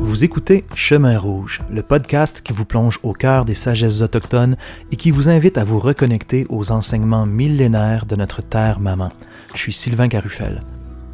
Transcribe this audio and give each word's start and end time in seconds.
Vous 0.00 0.22
écoutez 0.22 0.64
Chemin 0.74 1.18
Rouge, 1.18 1.62
le 1.70 1.82
podcast 1.82 2.42
qui 2.42 2.52
vous 2.52 2.64
plonge 2.64 3.00
au 3.02 3.12
cœur 3.12 3.44
des 3.44 3.54
sagesses 3.54 4.00
autochtones 4.02 4.56
et 4.92 4.96
qui 4.96 5.10
vous 5.10 5.28
invite 5.28 5.58
à 5.58 5.64
vous 5.64 5.78
reconnecter 5.78 6.46
aux 6.50 6.72
enseignements 6.72 7.26
millénaires 7.26 8.06
de 8.06 8.16
notre 8.16 8.42
terre 8.42 8.80
maman. 8.80 9.12
Je 9.54 9.60
suis 9.60 9.72
Sylvain 9.72 10.08
Carufel. 10.08 10.62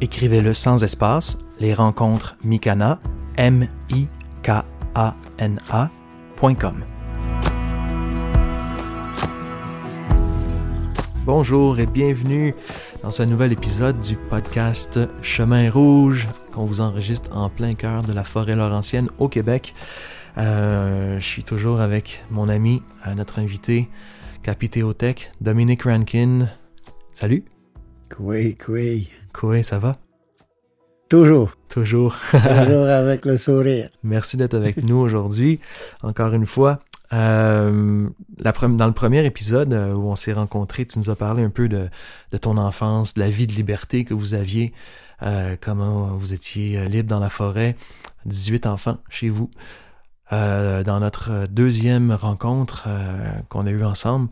Écrivez-le 0.00 0.52
sans 0.54 0.82
espace, 0.82 1.38
les 1.60 1.72
rencontres 1.72 2.36
Mikana, 2.42 2.98
M-I-K-A-N-A.com. 3.36 3.94
Bonjour 11.24 11.78
et 11.78 11.86
bienvenue 11.86 12.54
dans 13.02 13.12
ce 13.12 13.22
nouvel 13.22 13.52
épisode 13.52 14.00
du 14.00 14.16
podcast 14.16 14.98
Chemin 15.22 15.70
Rouge 15.70 16.26
qu'on 16.52 16.64
vous 16.64 16.80
enregistre 16.80 17.30
en 17.34 17.48
plein 17.48 17.74
cœur 17.74 18.02
de 18.02 18.12
la 18.12 18.24
forêt 18.24 18.56
laurentienne 18.56 19.08
au 19.18 19.28
Québec. 19.28 19.74
Euh, 20.38 21.20
je 21.20 21.24
suis 21.24 21.44
toujours 21.44 21.80
avec 21.80 22.24
mon 22.30 22.48
ami, 22.48 22.82
euh, 23.06 23.14
notre 23.14 23.38
invité, 23.38 23.88
Capitéotech, 24.42 25.30
Dominique 25.40 25.84
Rankin. 25.84 26.48
Salut. 27.12 27.44
Oui, 28.18 28.56
oui. 28.68 29.08
Quoi, 29.34 29.62
ça 29.62 29.78
va? 29.78 29.98
Toujours. 31.10 31.56
Toujours. 31.68 32.16
Toujours 32.30 32.88
avec 32.88 33.26
le 33.26 33.36
sourire. 33.36 33.90
Merci 34.04 34.36
d'être 34.36 34.54
avec 34.54 34.82
nous 34.82 34.96
aujourd'hui, 34.96 35.60
encore 36.02 36.32
une 36.32 36.46
fois. 36.46 36.78
Euh, 37.12 38.08
la 38.38 38.52
dans 38.52 38.86
le 38.86 38.92
premier 38.92 39.24
épisode 39.26 39.72
euh, 39.72 39.92
où 39.92 40.08
on 40.08 40.16
s'est 40.16 40.32
rencontrés, 40.32 40.86
tu 40.86 40.98
nous 40.98 41.10
as 41.10 41.16
parlé 41.16 41.42
un 41.42 41.50
peu 41.50 41.68
de, 41.68 41.88
de, 42.30 42.36
ton 42.38 42.56
enfance, 42.56 43.14
de 43.14 43.20
la 43.20 43.28
vie 43.28 43.46
de 43.46 43.52
liberté 43.52 44.04
que 44.04 44.14
vous 44.14 44.34
aviez, 44.34 44.72
euh, 45.22 45.56
comment 45.60 46.16
vous 46.16 46.32
étiez 46.32 46.88
libre 46.88 47.08
dans 47.08 47.20
la 47.20 47.28
forêt, 47.28 47.76
18 48.26 48.66
enfants 48.66 48.98
chez 49.10 49.28
vous. 49.28 49.50
dans 50.30 51.00
notre 51.00 51.46
deuxième 51.48 52.10
rencontre 52.12 52.88
qu'on 53.48 53.66
a 53.66 53.70
eue 53.70 53.84
ensemble, 53.84 54.28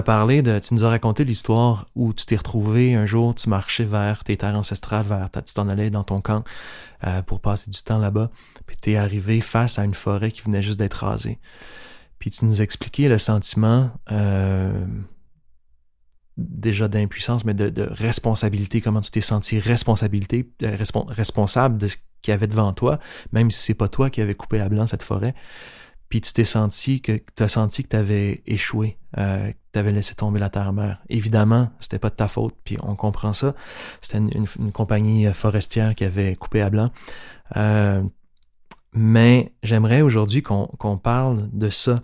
parlé 0.00 0.40
de. 0.40 0.58
Tu 0.58 0.72
nous 0.72 0.84
as 0.84 0.88
raconté 0.88 1.24
l'histoire 1.24 1.86
où 1.94 2.14
tu 2.14 2.24
t'es 2.24 2.36
retrouvé 2.36 2.94
un 2.94 3.04
jour, 3.04 3.34
tu 3.34 3.50
marchais 3.50 3.84
vers 3.84 4.24
tes 4.24 4.38
terres 4.38 4.56
ancestrales, 4.56 5.04
vers 5.04 5.28
tu 5.30 5.52
t'en 5.52 5.68
allais 5.68 5.90
dans 5.90 6.04
ton 6.04 6.22
camp 6.22 6.44
euh, 7.04 7.20
pour 7.20 7.40
passer 7.40 7.70
du 7.70 7.82
temps 7.82 7.98
là-bas, 7.98 8.30
puis 8.66 8.76
tu 8.80 8.92
es 8.92 8.96
arrivé 8.96 9.42
face 9.42 9.78
à 9.78 9.84
une 9.84 9.94
forêt 9.94 10.30
qui 10.30 10.40
venait 10.40 10.62
juste 10.62 10.78
d'être 10.78 11.04
rasée. 11.04 11.38
Puis 12.18 12.30
tu 12.30 12.46
nous 12.46 12.62
expliquais 12.62 13.08
le 13.08 13.18
sentiment 13.18 13.90
euh, 14.10 14.72
déjà 16.38 16.88
d'impuissance, 16.88 17.44
mais 17.44 17.52
de, 17.52 17.82
responsabilité, 17.82 18.80
comment 18.80 19.02
tu 19.02 19.10
t'es 19.10 19.20
senti 19.20 19.58
responsabilité, 19.58 20.50
euh, 20.62 20.76
responsable 21.08 21.76
de 21.76 21.88
ce 21.88 21.96
qu'il 22.22 22.30
y 22.30 22.34
avait 22.34 22.46
devant 22.46 22.72
toi, 22.72 22.98
même 23.32 23.50
si 23.50 23.60
c'est 23.60 23.74
pas 23.74 23.88
toi 23.88 24.08
qui 24.08 24.22
avais 24.22 24.34
coupé 24.34 24.60
à 24.60 24.68
blanc 24.68 24.86
cette 24.86 25.02
forêt 25.02 25.34
puis 26.12 26.20
tu 26.20 26.34
t'es 26.34 26.44
senti 26.44 27.00
que 27.00 27.22
tu 27.34 27.42
as 27.42 27.48
senti 27.48 27.82
que 27.82 27.88
tu 27.88 27.96
avais 27.96 28.42
échoué, 28.44 28.98
euh, 29.16 29.50
que 29.50 29.56
tu 29.72 29.78
avais 29.78 29.92
laissé 29.92 30.14
tomber 30.14 30.38
la 30.38 30.50
terre-mère. 30.50 31.02
Évidemment, 31.08 31.70
c'était 31.80 31.98
pas 31.98 32.10
de 32.10 32.14
ta 32.16 32.28
faute, 32.28 32.54
puis 32.64 32.76
on 32.82 32.96
comprend 32.96 33.32
ça. 33.32 33.54
C'était 34.02 34.18
une, 34.18 34.72
compagnie 34.72 35.26
euh, 35.26 35.32
forestière 35.32 35.94
qui 35.94 36.04
avait 36.04 36.36
coupé 36.36 36.60
à 36.60 36.68
blanc. 36.68 36.90
Euh, 37.56 38.02
mais 38.92 39.54
j'aimerais 39.62 40.02
aujourd'hui 40.02 40.42
qu'on 40.42 40.98
parle 41.02 41.48
de 41.50 41.70
ça, 41.70 42.02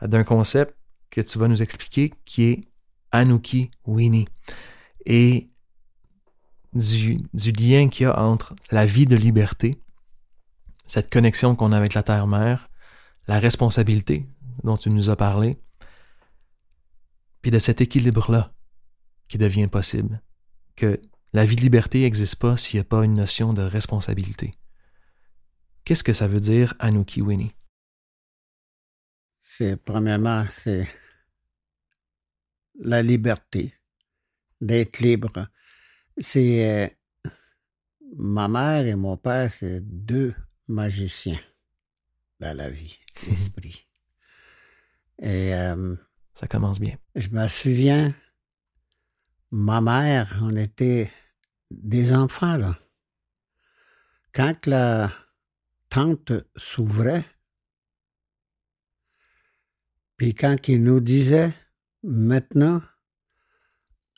d'un 0.00 0.24
concept 0.24 0.74
que 1.10 1.20
tu 1.20 1.38
vas 1.38 1.46
nous 1.46 1.62
expliquer 1.62 2.14
qui 2.24 2.44
est 2.44 2.60
Anuki 3.12 3.70
Winnie 3.84 4.26
et 5.04 5.50
du, 6.72 7.18
du 7.34 7.52
lien 7.52 7.90
qu'il 7.90 8.04
y 8.04 8.06
a 8.06 8.22
entre 8.22 8.56
la 8.70 8.86
vie 8.86 9.04
de 9.04 9.16
liberté, 9.16 9.82
cette 10.86 11.12
connexion 11.12 11.54
qu'on 11.56 11.72
a 11.72 11.76
avec 11.76 11.92
la 11.92 12.02
terre-mère, 12.02 12.69
la 13.30 13.38
responsabilité 13.38 14.26
dont 14.64 14.76
tu 14.76 14.90
nous 14.90 15.08
as 15.08 15.14
parlé, 15.14 15.56
puis 17.42 17.52
de 17.52 17.60
cet 17.60 17.80
équilibre-là 17.80 18.52
qui 19.28 19.38
devient 19.38 19.68
possible, 19.68 20.20
que 20.74 21.00
la 21.32 21.44
vie 21.44 21.54
de 21.54 21.60
liberté 21.60 22.00
n'existe 22.00 22.34
pas 22.34 22.56
s'il 22.56 22.78
n'y 22.78 22.86
a 22.86 22.88
pas 22.88 23.04
une 23.04 23.14
notion 23.14 23.52
de 23.52 23.62
responsabilité. 23.62 24.52
Qu'est-ce 25.84 26.02
que 26.02 26.12
ça 26.12 26.26
veut 26.26 26.40
dire, 26.40 26.74
Anuki 26.80 27.22
Winnie? 27.22 27.54
C'est, 29.40 29.76
premièrement, 29.76 30.44
c'est 30.50 30.88
la 32.80 33.00
liberté, 33.00 33.72
d'être 34.60 34.98
libre. 34.98 35.46
C'est, 36.18 36.68
euh, 36.68 37.30
ma 38.16 38.48
mère 38.48 38.84
et 38.88 38.96
mon 38.96 39.16
père, 39.16 39.52
c'est 39.52 39.82
deux 39.82 40.34
magiciens 40.66 41.38
dans 42.40 42.56
la 42.56 42.68
vie 42.68 42.98
l'esprit. 43.26 43.86
Et 45.20 45.54
euh, 45.54 45.96
ça 46.34 46.46
commence 46.46 46.80
bien. 46.80 46.96
Je 47.14 47.28
me 47.28 47.46
souviens, 47.48 48.14
ma 49.50 49.80
mère, 49.80 50.38
on 50.42 50.56
était 50.56 51.12
des 51.70 52.14
enfants 52.14 52.56
là. 52.56 52.76
Quand 54.32 54.66
la 54.66 55.12
tente 55.88 56.32
s'ouvrait, 56.56 57.24
puis 60.16 60.34
quand 60.34 60.68
il 60.68 60.82
nous 60.82 61.00
disait 61.00 61.52
maintenant, 62.02 62.80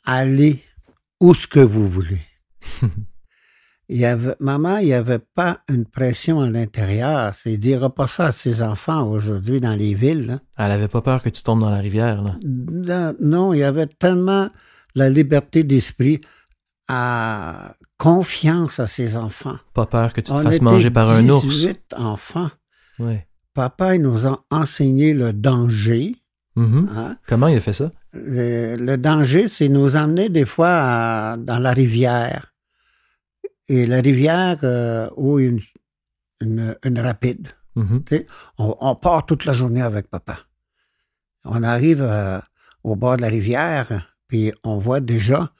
allez 0.05 0.63
où 1.19 1.33
ce 1.33 1.47
que 1.47 1.59
vous 1.59 1.89
voulez. 1.89 2.21
il 3.93 3.99
y 3.99 4.05
avait, 4.05 4.35
maman, 4.39 4.77
il 4.77 4.87
n'y 4.87 4.93
avait 4.93 5.19
pas 5.19 5.59
une 5.69 5.85
pression 5.85 6.41
à 6.41 6.49
l'intérieur. 6.49 7.31
C'est 7.35 7.57
dire 7.57 7.93
pas 7.93 8.07
ça 8.07 8.25
à 8.25 8.31
ses 8.31 8.63
enfants 8.63 9.07
aujourd'hui 9.07 9.61
dans 9.61 9.75
les 9.75 9.93
villes. 9.93 10.39
Elle 10.57 10.71
avait 10.71 10.87
pas 10.87 11.03
peur 11.03 11.21
que 11.21 11.29
tu 11.29 11.43
tombes 11.43 11.61
dans 11.61 11.69
la 11.69 11.77
rivière. 11.77 12.23
Là. 12.23 13.13
Non, 13.21 13.53
il 13.53 13.59
y 13.59 13.63
avait 13.63 13.85
tellement 13.85 14.49
la 14.95 15.11
liberté 15.11 15.63
d'esprit 15.63 16.21
à 16.87 17.75
confiance 17.99 18.79
à 18.79 18.87
ses 18.87 19.15
enfants. 19.15 19.57
Pas 19.75 19.85
peur 19.85 20.11
que 20.11 20.21
tu 20.21 20.31
te 20.31 20.41
fasses 20.41 20.61
manger 20.61 20.89
par 20.89 21.11
un 21.11 21.29
ours. 21.29 21.45
18 21.45 21.93
enfants. 21.95 22.49
Oui. 22.97 23.17
Papa, 23.53 23.93
il 23.93 24.01
nous 24.01 24.25
a 24.25 24.43
enseigné 24.49 25.13
le 25.13 25.33
danger. 25.33 26.15
Mm-hmm. 26.57 26.87
Hein? 26.97 27.17
Comment 27.27 27.47
il 27.47 27.57
a 27.57 27.59
fait 27.59 27.73
ça? 27.73 27.91
Le, 28.13 28.95
danger, 28.95 29.47
c'est 29.49 29.69
nous 29.69 29.95
emmener 29.95 30.29
des 30.29 30.45
fois 30.45 31.37
dans 31.37 31.59
la 31.59 31.73
rivière 31.73 32.52
et 33.67 33.85
la 33.85 34.01
rivière 34.01 34.57
euh, 34.63 35.09
ou 35.15 35.39
une, 35.39 35.59
une, 36.41 36.99
rapide. 36.99 37.49
Mm-hmm. 37.75 38.25
on, 38.57 38.95
part 38.95 39.25
toute 39.25 39.45
la 39.45 39.53
journée 39.53 39.81
avec 39.81 40.07
papa. 40.07 40.39
On 41.45 41.63
arrive 41.63 42.01
euh, 42.01 42.39
au 42.83 42.95
bord 42.95 43.17
de 43.17 43.21
la 43.21 43.29
rivière, 43.29 44.15
puis 44.27 44.51
on 44.63 44.77
voit 44.77 44.99
déjà 44.99 45.53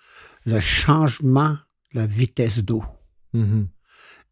le 0.45 0.59
changement 0.59 1.57
de 1.93 2.01
la 2.01 2.05
vitesse 2.05 2.63
d'eau. 2.63 2.83
Mm-hmm. 3.33 3.67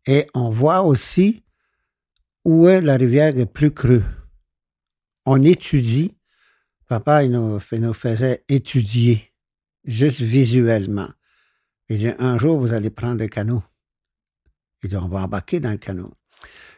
Et 0.08 0.28
on 0.34 0.50
voit 0.50 0.82
aussi 0.84 1.44
où 2.44 2.68
est 2.68 2.82
la 2.82 2.98
rivière 2.98 3.38
est 3.38 3.46
plus 3.46 3.72
creux. 3.72 4.04
On 5.26 5.44
étudie. 5.44 6.18
Papa, 6.88 7.24
il 7.24 7.32
nous, 7.32 7.60
il 7.72 7.82
nous 7.82 7.94
faisait 7.94 8.44
étudier, 8.50 9.32
juste 9.86 10.20
visuellement. 10.20 11.08
Il 11.88 11.98
dit, 12.00 12.10
un 12.20 12.38
jour, 12.38 12.60
vous 12.60 12.74
allez 12.74 12.90
prendre 12.90 13.20
le 13.20 13.28
canot. 13.28 13.64
Il 14.84 14.90
dit, 14.90 14.98
on 14.98 15.08
va 15.08 15.22
embarquer 15.22 15.60
dans 15.60 15.72
le 15.72 15.78
canot. 15.78 16.14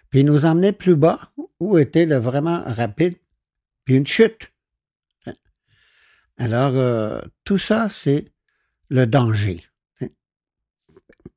Puis 0.09 0.19
il 0.19 0.25
nous 0.25 0.45
emmenait 0.45 0.73
plus 0.73 0.95
bas, 0.95 1.19
où 1.59 1.77
était 1.77 2.05
le 2.05 2.17
vraiment 2.17 2.63
rapide, 2.65 3.15
puis 3.85 3.95
une 3.95 4.05
chute. 4.05 4.51
Alors, 6.37 6.73
euh, 6.75 7.21
tout 7.43 7.57
ça, 7.57 7.87
c'est 7.89 8.25
le 8.89 9.05
danger. 9.05 9.63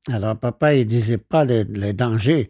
Alors, 0.09 0.37
papa, 0.37 0.73
il 0.75 0.85
disait 0.85 1.17
pas 1.17 1.43
le, 1.45 1.91
danger. 1.91 2.49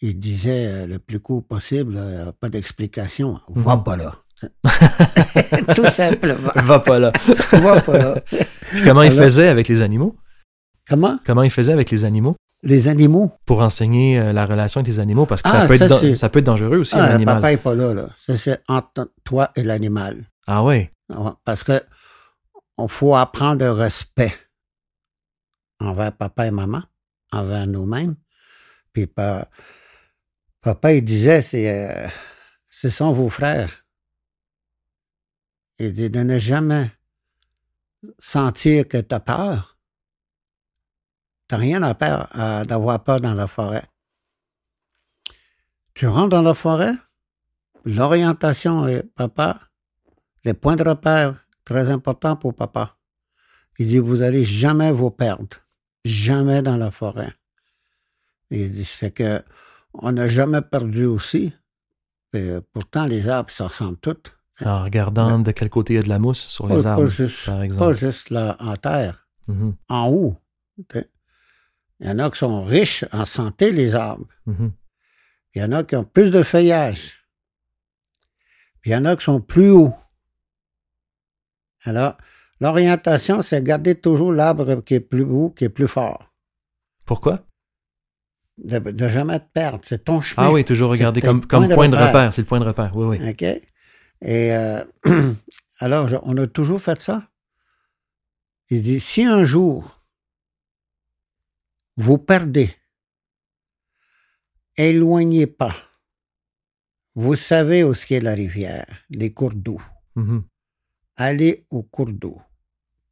Il 0.00 0.18
disait 0.18 0.66
euh, 0.66 0.86
le 0.86 0.98
plus 0.98 1.20
court 1.20 1.44
possible, 1.44 1.94
euh, 1.96 2.32
pas 2.32 2.48
d'explication. 2.48 3.40
Va 3.48 3.76
pas 3.78 3.96
là. 3.96 4.12
Tout 5.74 5.86
simplement. 5.86 6.50
Va 6.56 6.80
pas 6.80 6.98
là. 6.98 7.12
Va 7.52 7.80
pas 7.80 7.98
là. 7.98 8.22
comment 8.84 9.02
il 9.02 9.12
faisait 9.12 9.48
avec 9.48 9.68
les 9.68 9.82
animaux? 9.82 10.16
Comment? 10.88 11.18
Comment 11.26 11.42
il 11.42 11.50
faisait 11.50 11.72
avec 11.72 11.90
les 11.90 12.04
animaux? 12.04 12.36
Les 12.62 12.88
animaux? 12.88 13.32
Pour 13.46 13.60
enseigner 13.60 14.18
euh, 14.18 14.32
la 14.32 14.44
relation 14.44 14.80
avec 14.80 14.88
les 14.92 15.00
animaux, 15.00 15.24
parce 15.24 15.40
que 15.42 15.48
ça, 15.48 15.62
ah, 15.62 15.66
peut, 15.66 15.74
être 15.80 16.16
ça 16.16 16.28
peut 16.28 16.40
être 16.40 16.44
dangereux 16.44 16.78
aussi, 16.78 16.94
ah, 16.96 17.14
un 17.14 17.24
Papa 17.24 17.50
n'est 17.50 17.56
pas 17.56 17.74
là, 17.74 17.94
là. 17.94 18.08
c'est 18.36 18.62
entre 18.68 19.12
toi 19.24 19.50
et 19.56 19.62
l'animal. 19.62 20.28
Ah 20.46 20.62
oui? 20.62 20.90
Parce 21.44 21.64
que 21.64 21.80
on 22.76 22.88
faut 22.88 23.14
apprendre 23.14 23.64
le 23.64 23.72
respect 23.72 24.32
envers 25.80 26.12
papa 26.12 26.46
et 26.46 26.50
maman, 26.50 26.82
envers 27.32 27.66
nous-mêmes. 27.66 28.16
Puis 28.92 29.06
pa- 29.06 29.48
papa, 30.60 30.92
il 30.92 31.04
disait, 31.04 31.42
c'est, 31.42 31.70
euh, 31.70 32.08
ce 32.68 32.88
sont 32.90 33.12
vos 33.12 33.28
frères. 33.28 33.84
Il 35.78 35.92
dit 35.92 36.10
de 36.10 36.20
ne 36.20 36.38
jamais 36.38 36.90
sentir 38.18 38.86
que 38.86 38.98
tu 38.98 39.14
as 39.14 39.20
peur. 39.20 39.78
Tu 41.50 41.56
rien 41.56 41.82
à 41.82 41.94
peur, 41.94 42.28
à- 42.30 42.64
d'avoir 42.64 43.02
peur 43.02 43.18
dans 43.18 43.34
la 43.34 43.48
forêt. 43.48 43.82
Tu 45.94 46.06
rentres 46.06 46.28
dans 46.28 46.42
la 46.42 46.54
forêt, 46.54 46.92
l'orientation 47.84 48.86
est 48.86 49.02
papa, 49.02 49.58
les 50.44 50.54
points 50.54 50.76
de 50.76 50.84
repère, 50.88 51.34
très 51.64 51.90
important 51.90 52.36
pour 52.36 52.54
papa. 52.54 52.96
Il 53.80 53.88
dit, 53.88 53.98
vous 53.98 54.22
allez 54.22 54.44
jamais 54.44 54.92
vous 54.92 55.10
perdre. 55.10 55.56
Jamais 56.04 56.62
dans 56.62 56.76
la 56.76 56.92
forêt. 56.92 57.32
Il 58.52 58.70
dit, 58.70 58.84
fait 58.84 59.10
que 59.10 59.42
on 59.94 60.12
n'a 60.12 60.28
jamais 60.28 60.62
perdu 60.62 61.04
aussi. 61.04 61.52
Et 62.32 62.58
pourtant, 62.72 63.06
les 63.06 63.28
arbres, 63.28 63.50
ça 63.50 63.64
ressemble 63.66 63.96
tous. 63.96 64.22
En 64.64 64.84
regardant 64.84 65.40
de 65.40 65.50
quel 65.50 65.68
côté 65.68 65.94
il 65.94 65.96
y 65.96 65.98
a 65.98 66.02
de 66.04 66.08
la 66.08 66.20
mousse 66.20 66.46
sur 66.46 66.68
les 66.68 66.76
Pas, 66.76 66.82
pas 66.84 66.90
arbres, 66.90 67.06
juste, 67.08 67.44
par 67.46 67.56
pas 67.58 67.64
exemple. 67.64 67.96
juste 67.96 68.30
là, 68.30 68.56
en 68.60 68.76
terre, 68.76 69.26
Mhm, 69.48 69.74
en 69.88 70.06
haut. 70.10 70.36
Il 72.00 72.06
y 72.06 72.10
en 72.10 72.18
a 72.18 72.30
qui 72.30 72.38
sont 72.38 72.64
riches 72.64 73.04
en 73.12 73.24
santé, 73.24 73.72
les 73.72 73.94
arbres. 73.94 74.26
mhm. 74.46 74.72
Il 75.54 75.60
y 75.60 75.64
en 75.64 75.72
a 75.72 75.82
qui 75.82 75.96
ont 75.96 76.04
plus 76.04 76.30
de 76.30 76.44
feuillage. 76.44 77.26
Puis 78.80 78.92
il 78.92 78.94
y 78.94 78.96
en 78.96 79.04
a 79.04 79.16
qui 79.16 79.24
sont 79.24 79.40
plus 79.40 79.70
hauts. 79.70 79.94
Alors, 81.84 82.16
l'orientation, 82.60 83.42
c'est 83.42 83.62
garder 83.62 83.96
toujours 83.96 84.32
l'arbre 84.32 84.80
qui 84.82 84.94
est 84.94 85.00
plus 85.00 85.24
haut, 85.24 85.50
qui 85.50 85.64
est 85.64 85.70
plus 85.70 85.88
fort. 85.88 86.32
Pourquoi? 87.04 87.40
De 88.58 88.78
ne 88.78 89.08
jamais 89.08 89.40
te 89.40 89.48
perdre. 89.52 89.80
C'est 89.82 90.04
ton 90.04 90.20
chemin. 90.20 90.46
Ah 90.46 90.52
oui, 90.52 90.64
toujours 90.64 90.90
regarder 90.90 91.20
comme, 91.20 91.40
point 91.40 91.66
de 91.66 91.74
repère. 91.74 92.08
repère. 92.08 92.32
C'est 92.32 92.42
le 92.42 92.46
point 92.46 92.60
de 92.60 92.66
repère. 92.66 92.94
Oui, 92.94 93.18
oui. 93.18 93.30
OK? 93.30 93.42
Et 93.42 94.54
euh, 94.54 94.84
alors, 95.80 96.08
on 96.22 96.36
a 96.36 96.46
toujours 96.46 96.80
fait 96.80 97.00
ça. 97.00 97.24
Il 98.68 98.82
dit, 98.82 99.00
si 99.00 99.24
un 99.24 99.42
jour, 99.42 99.99
vous 102.00 102.18
perdez, 102.18 102.74
éloignez 104.76 105.46
pas. 105.46 105.74
Vous 107.14 107.34
savez 107.36 107.84
où 107.84 107.92
qu'est 107.92 108.20
la 108.20 108.34
rivière, 108.34 108.86
les 109.10 109.32
cours 109.32 109.54
d'eau. 109.54 109.78
Mhm. 110.14 110.44
Allez 111.16 111.66
au 111.70 111.82
cours 111.82 112.12
d'eau. 112.12 112.40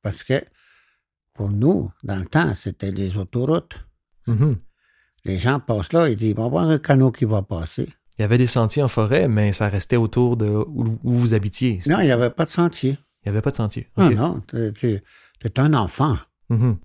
Parce 0.02 0.22
que 0.22 0.42
pour 1.34 1.50
nous, 1.50 1.90
dans 2.02 2.16
le 2.18 2.26
temps, 2.26 2.54
c'était 2.54 2.92
les 2.92 3.16
autoroutes. 3.16 3.78
Mhm. 4.26 4.56
Les 5.24 5.38
gens 5.38 5.60
passent 5.60 5.92
là, 5.92 6.08
ils 6.08 6.16
disent, 6.16 6.34
y 6.36 6.40
avoir 6.40 6.68
un 6.68 6.78
canot 6.78 7.10
qui 7.12 7.24
va 7.24 7.42
passer. 7.42 7.88
Il 8.18 8.22
y 8.22 8.24
avait 8.24 8.38
des 8.38 8.46
sentiers 8.46 8.82
en 8.82 8.88
forêt, 8.88 9.28
mais 9.28 9.52
ça 9.52 9.68
restait 9.68 9.96
autour 9.96 10.36
de 10.36 10.46
où, 10.48 10.98
où 11.02 11.12
vous 11.12 11.34
habitiez. 11.34 11.80
Non, 11.86 12.00
il 12.00 12.06
n'y 12.06 12.10
avait 12.12 12.30
pas 12.30 12.44
de 12.46 12.50
sentier. 12.50 12.96
Il 13.22 13.26
n'y 13.26 13.30
avait 13.30 13.42
pas 13.42 13.50
de 13.50 13.56
sentier. 13.56 13.88
Non, 13.96 14.10
non, 14.10 14.40
tu- 14.72 15.02
es 15.44 15.60
un 15.60 15.74
enfant. 15.74 16.16
Mhm. 16.50 16.78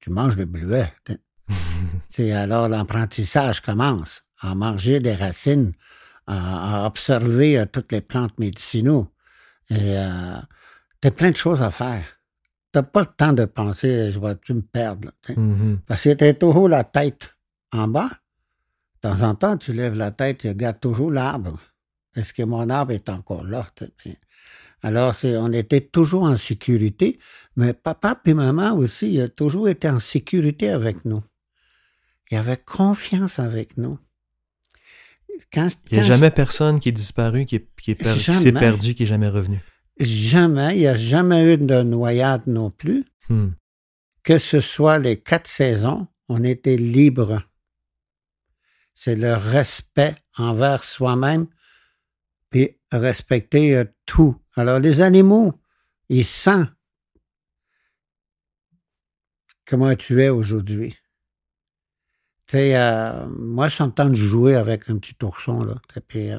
tu 0.00 0.10
manges 0.10 0.36
le 0.36 0.44
bleuet. 0.44 0.92
C'est 2.08 2.32
alors 2.32 2.68
l'apprentissage 2.68 3.60
commence 3.60 4.24
à 4.40 4.54
manger 4.54 5.00
des 5.00 5.14
racines, 5.14 5.72
à, 6.26 6.82
à 6.82 6.86
observer 6.86 7.58
euh, 7.58 7.66
toutes 7.66 7.92
les 7.92 8.00
plantes 8.00 8.38
médicinaux. 8.38 9.08
Et 9.70 9.76
euh, 9.98 10.36
t'as 11.00 11.10
plein 11.10 11.30
de 11.30 11.36
choses 11.36 11.62
à 11.62 11.70
faire. 11.70 12.04
T'as 12.72 12.82
pas 12.82 13.00
le 13.00 13.06
temps 13.06 13.32
de 13.32 13.44
penser, 13.46 14.12
je 14.12 14.20
vais-tu 14.20 14.54
me 14.54 14.62
perdre. 14.62 15.08
là. 15.28 15.34
Mhm. 15.36 15.80
Parce 15.86 16.04
que 16.04 16.12
t'as 16.14 16.32
toujours 16.34 16.68
la 16.68 16.84
tête 16.84 17.34
en 17.72 17.88
bas. 17.88 18.10
De 19.02 19.08
temps 19.08 19.22
en 19.22 19.34
temps, 19.34 19.56
tu 19.56 19.72
lèves 19.72 19.94
la 19.94 20.10
tête 20.10 20.44
et 20.44 20.50
regardes 20.50 20.80
toujours 20.80 21.10
l'arbre. 21.10 21.58
Est-ce 22.14 22.32
que 22.32 22.42
mon 22.42 22.68
arbre 22.68 22.92
est 22.92 23.08
encore 23.08 23.44
là? 23.44 23.66
t'sais? 23.74 24.18
Alors, 24.82 25.14
c'est, 25.14 25.36
on 25.36 25.52
était 25.52 25.80
toujours 25.80 26.24
en 26.24 26.36
sécurité, 26.36 27.18
mais 27.56 27.74
papa 27.74 28.20
et 28.24 28.34
maman 28.34 28.74
aussi, 28.76 29.14
ils 29.14 29.22
ont 29.24 29.28
toujours 29.28 29.68
été 29.68 29.88
en 29.88 29.98
sécurité 29.98 30.70
avec 30.70 31.04
nous. 31.04 31.22
Ils 32.30 32.36
avaient 32.38 32.56
confiance 32.58 33.38
avec 33.38 33.76
nous. 33.76 33.98
Quand, 35.52 35.68
Il 35.90 35.94
n'y 35.94 36.00
a 36.00 36.02
jamais 36.02 36.30
personne 36.30 36.78
qui 36.80 36.88
est 36.90 36.92
disparu, 36.92 37.46
qui, 37.46 37.56
est- 37.56 37.68
qui 37.80 37.92
est 37.92 37.94
per- 37.94 38.12
qui 38.14 38.34
s'est 38.34 38.52
perdu, 38.60 38.94
qui 38.94 39.04
est 39.04 39.06
jamais 39.06 39.28
revenu. 39.28 39.60
Jamais, 39.98 40.76
il 40.76 40.80
n'y 40.80 40.86
a 40.86 40.94
jamais 40.94 41.54
eu 41.54 41.56
de 41.58 41.82
noyade 41.82 42.46
non 42.46 42.70
plus. 42.70 43.04
Hmm. 43.30 43.50
que 44.22 44.38
ce 44.38 44.60
soit 44.60 44.98
les 44.98 45.20
quatre 45.20 45.46
saisons, 45.46 46.06
on 46.28 46.42
était 46.44 46.76
libre. 46.76 47.42
C'est 48.94 49.16
le 49.16 49.34
respect 49.34 50.14
envers 50.36 50.82
soi-même, 50.84 51.46
puis 52.50 52.76
respecter 52.92 53.76
euh, 53.76 53.84
tout. 54.06 54.36
Alors, 54.56 54.78
les 54.80 55.00
animaux, 55.02 55.52
ils 56.10 56.24
sentent 56.24 56.70
comment 59.66 59.94
tu 59.94 60.22
es 60.22 60.28
aujourd'hui. 60.28 60.96
Tu 62.48 62.56
sais, 62.56 62.76
euh, 62.76 63.26
moi, 63.28 63.68
de 63.68 64.14
jouer 64.14 64.56
avec 64.56 64.88
un 64.88 64.96
petit 64.96 65.14
ourson, 65.22 65.62
là. 65.64 65.74
Puis, 66.08 66.30
euh, 66.30 66.38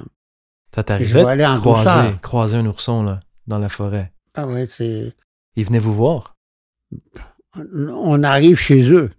Ça 0.73 0.81
Je 0.81 0.81
t'arrivait 0.81 1.23
vais 1.23 1.29
aller 1.29 1.45
en 1.45 1.57
de 1.57 1.59
croiser, 1.59 2.17
croiser 2.19 2.57
un 2.57 2.65
ourson 2.65 3.03
là, 3.03 3.19
dans 3.45 3.59
la 3.59 3.69
forêt. 3.69 4.11
ah 4.33 4.47
ouais, 4.47 4.67
c'est... 4.67 5.13
Il 5.55 5.65
venait 5.65 5.79
vous 5.79 5.93
voir? 5.93 6.35
on 7.55 8.23
arrive 8.23 8.57
chez 8.57 8.91
eux. 8.91 9.09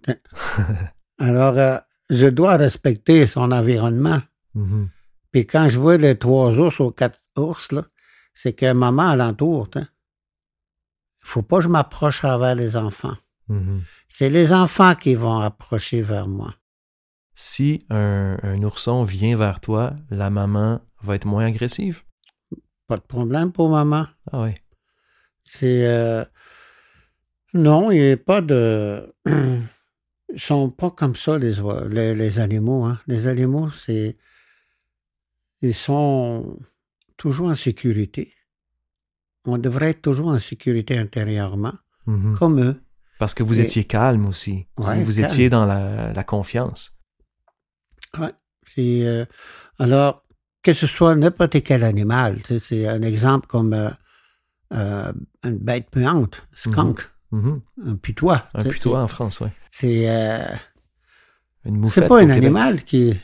Alors, 1.19 1.57
euh, 1.57 1.77
je 2.09 2.27
dois 2.27 2.57
respecter 2.57 3.25
son 3.25 3.51
environnement. 3.51 4.21
Mhm. 4.53 4.89
Puis 5.31 5.45
quand 5.47 5.69
je 5.69 5.79
vois 5.79 5.97
les 5.97 6.17
trois 6.17 6.51
ours 6.59 6.79
ou 6.79 6.91
quatre 6.91 7.19
ours, 7.37 7.71
là, 7.71 7.85
c'est 8.33 8.53
que 8.53 8.73
maman 8.73 9.09
alentour. 9.09 9.69
Il 9.75 9.87
faut 11.19 11.41
pas 11.41 11.57
que 11.57 11.63
je 11.63 11.69
m'approche 11.69 12.23
vers 12.23 12.55
les 12.55 12.75
enfants. 12.75 13.15
Mhm. 13.47 13.81
C'est 14.07 14.29
les 14.29 14.51
enfants 14.51 14.95
qui 14.95 15.15
vont 15.15 15.39
approcher 15.39 16.01
vers 16.01 16.27
moi. 16.27 16.53
Si 17.33 17.85
un, 17.89 18.37
un 18.43 18.61
ourson 18.63 19.03
vient 19.03 19.37
vers 19.37 19.59
toi, 19.61 19.95
la 20.09 20.29
maman 20.29 20.81
va 21.01 21.15
être 21.15 21.25
moins 21.25 21.45
agressive. 21.45 22.03
Pas 22.87 22.97
de 22.97 23.01
problème 23.01 23.51
pour 23.51 23.69
maman. 23.69 24.05
Ah 24.31 24.43
oui. 24.43 24.51
C'est... 25.41 25.85
euh, 25.87 26.23
Non, 27.53 27.89
il 27.91 28.01
n'y 28.01 28.11
a 28.11 28.17
pas 28.17 28.41
de... 28.41 29.13
Ils 30.33 30.39
sont 30.39 30.69
pas 30.69 30.91
comme 30.91 31.15
ça, 31.15 31.37
les, 31.37 31.59
oi- 31.59 31.85
les, 31.89 32.15
les 32.15 32.39
animaux. 32.39 32.85
Hein. 32.85 32.99
Les 33.07 33.27
animaux, 33.27 33.69
c'est... 33.69 34.17
Ils 35.61 35.73
sont 35.75 36.57
toujours 37.17 37.49
en 37.49 37.55
sécurité. 37.55 38.33
On 39.45 39.57
devrait 39.57 39.89
être 39.89 40.01
toujours 40.01 40.27
en 40.29 40.39
sécurité 40.39 40.97
intérieurement, 40.97 41.73
Mhm. 42.07 42.37
comme 42.37 42.61
eux. 42.61 42.81
Parce 43.19 43.33
que 43.33 43.43
vous 43.43 43.59
Et- 43.59 43.63
étiez 43.63 43.83
calme 43.83 44.25
aussi. 44.25 44.67
Vous- 44.77 44.87
Ouais, 44.87 45.03
vous 45.03 45.13
calme. 45.15 45.25
étiez 45.25 45.49
dans 45.49 45.65
la, 45.65 46.13
la 46.13 46.23
confiance. 46.23 46.97
Ouais. 48.19 48.33
Puis, 48.61 49.05
euh, 49.05 49.25
alors, 49.79 50.23
que 50.61 50.73
ce 50.73 50.87
soit 50.87 51.15
n'importe 51.15 51.61
quel 51.63 51.83
animal, 51.83 52.37
tu 52.43 52.43
sais, 52.45 52.59
c'est 52.59 52.87
un 52.87 53.01
exemple 53.01 53.47
comme 53.47 53.73
euh, 53.73 53.89
euh, 54.73 55.11
une 55.43 55.57
bête 55.57 55.89
puante, 55.91 56.43
skunk, 56.53 56.99
Mhm. 57.31 57.61
un 57.85 57.95
putois. 57.95 58.49
Un 58.53 58.63
putois 58.63 59.01
en 59.01 59.07
France, 59.07 59.39
oui. 59.41 59.47
C'est 59.71 60.09
euh, 60.09 60.43
Une 61.65 61.87
c'est 61.87 62.07
pas 62.07 62.17
un 62.17 62.21
Québec. 62.27 62.37
animal 62.37 62.83
qui, 62.83 63.15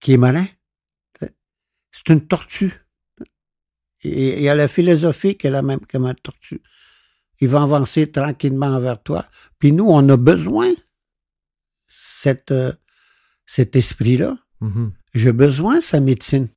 qui 0.00 0.14
est 0.14 0.16
malin. 0.16 0.46
C'est 1.20 2.08
une 2.08 2.26
tortue. 2.26 2.72
Et 4.02 4.38
il 4.38 4.42
y 4.42 4.48
a 4.48 4.54
la 4.54 4.66
philosophie 4.68 5.36
qui 5.36 5.46
est 5.46 5.50
la 5.50 5.62
même 5.62 5.80
que 5.86 5.96
ma 5.98 6.14
tortue. 6.14 6.60
Il 7.40 7.48
va 7.48 7.62
avancer 7.62 8.10
tranquillement 8.10 8.80
vers 8.80 9.02
toi. 9.02 9.26
Puis 9.58 9.72
nous, 9.72 9.86
on 9.88 10.06
a 10.08 10.16
besoin 10.16 10.72
cette, 11.86 12.50
euh, 12.50 12.72
cet 13.46 13.76
esprit-là. 13.76 14.36
Mhm. 14.60 14.92
J'ai 15.14 15.32
besoin 15.32 15.76
de 15.76 15.82
sa 15.82 16.00
médecine. 16.00 16.48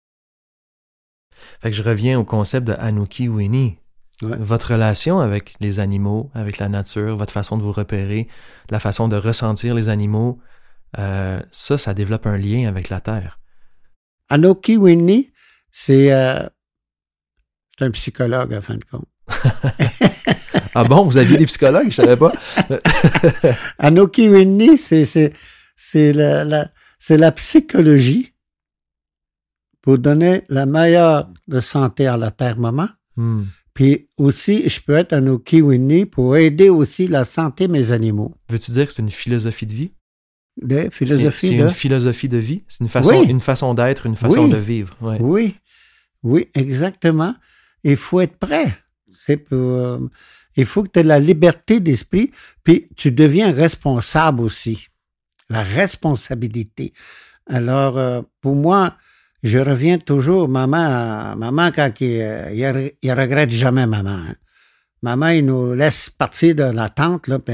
Fait 1.61 1.69
que 1.69 1.75
je 1.75 1.83
reviens 1.83 2.19
au 2.19 2.23
concept 2.23 2.67
de 2.67 2.73
Anuki 2.73 3.27
Winnie. 3.27 3.77
Ouais. 4.21 4.37
Votre 4.39 4.73
relation 4.73 5.19
avec 5.19 5.53
les 5.59 5.79
animaux, 5.79 6.31
avec 6.33 6.57
la 6.57 6.69
nature, 6.69 7.15
votre 7.15 7.31
façon 7.31 7.57
de 7.57 7.61
vous 7.61 7.71
repérer, 7.71 8.27
la 8.69 8.79
façon 8.79 9.07
de 9.07 9.15
ressentir 9.15 9.75
les 9.75 9.89
animaux, 9.89 10.39
euh, 10.97 11.39
ça, 11.51 11.77
ça 11.77 11.93
développe 11.93 12.25
un 12.25 12.37
lien 12.37 12.67
avec 12.67 12.89
la 12.89 12.99
terre. 12.99 13.39
Anoki 14.29 14.75
Winnie, 14.77 15.31
c'est 15.71 16.11
euh, 16.11 16.47
c'est 17.77 17.85
un 17.85 17.91
psychologue, 17.91 18.53
à 18.53 18.61
fin 18.61 18.75
de 18.75 18.83
compte. 18.83 19.07
Ah 20.75 20.83
bon, 20.83 21.03
vous 21.03 21.17
aviez 21.17 21.37
des 21.37 21.47
psychologues, 21.47 21.89
je 21.89 21.95
savais 21.95 22.17
pas. 22.17 22.31
Anoki 23.79 24.29
Winnie, 24.29 24.77
c'est 24.77 25.05
c'est 25.05 25.33
c'est 25.75 26.13
la, 26.13 26.43
la 26.43 26.69
c'est 27.07 27.17
la 27.17 27.31
psychologie 27.31 28.33
pour 29.81 29.97
donner 29.97 30.43
la 30.49 30.65
meilleure 30.65 31.27
de 31.47 31.61
santé 31.61 32.05
à 32.07 32.17
la 32.17 32.31
terre 32.31 32.59
maman, 32.59 32.89
Hmm. 33.15 33.45
Puis 33.73 34.07
aussi, 34.17 34.69
je 34.69 34.79
peux 34.79 34.93
être 34.95 35.13
un 35.13 35.25
Okiwini 35.25 36.05
pour 36.05 36.35
aider 36.37 36.69
aussi 36.69 37.07
la 37.07 37.25
santé 37.25 37.65
de 37.67 37.71
mes 37.71 37.91
animaux. 37.91 38.35
Veux-tu 38.49 38.71
dire 38.71 38.85
que 38.85 38.93
c'est 38.93 39.01
une 39.01 39.09
philosophie 39.09 39.65
de 39.65 39.73
vie? 39.73 39.91
De 40.61 40.81
C'est 40.83 40.91
philosophie 40.93 41.47
c'est 41.47 41.55
de... 41.55 41.63
une 41.63 41.69
philosophie 41.71 42.29
de 42.29 42.37
vie? 42.37 42.63
C'est 42.67 42.83
une 42.83 42.89
façon, 42.89 43.19
Oui. 43.21 43.25
une 43.27 43.39
façon 43.39 43.73
d'être, 43.73 44.05
une 44.05 44.15
façon 44.15 44.43
Oui. 44.43 44.51
de 44.51 44.57
vivre. 44.57 44.95
Ouais. 45.01 45.17
Oui, 45.19 45.55
oui, 46.21 46.47
exactement. 46.53 47.33
Il 47.83 47.97
faut 47.97 48.19
être 48.21 48.37
prêt. 48.37 48.77
C'est 49.11 49.37
pour, 49.37 49.57
euh, 49.57 49.97
il 50.55 50.65
faut 50.65 50.83
que 50.83 50.89
tu 50.89 50.99
aies 50.99 51.03
la 51.03 51.19
liberté 51.19 51.79
d'esprit, 51.79 52.29
puis 52.63 52.87
tu 52.95 53.09
deviens 53.11 53.51
responsable 53.51 54.41
aussi. 54.41 54.89
La 55.49 55.61
responsabilité. 55.61 56.93
Alors, 57.49 57.97
euh, 57.97 58.21
pour 58.41 58.55
moi, 58.55 58.95
je 59.43 59.59
reviens 59.59 59.97
toujours, 59.97 60.49
maman, 60.49 61.35
maman, 61.37 61.71
quand 61.73 61.91
il, 62.01 62.19
euh, 62.21 62.51
il, 62.53 62.61
re- 62.63 62.93
il 63.01 63.11
regrette 63.13 63.49
jamais 63.51 63.87
maman. 63.87 64.09
hein. 64.11 64.35
Maman, 65.03 65.27
il 65.29 65.45
nous 65.45 65.73
laisse 65.75 66.09
partir 66.09 66.55
de 66.55 66.63
la 66.63 66.89
tente, 66.89 67.27
là, 67.27 67.37
puis 67.39 67.53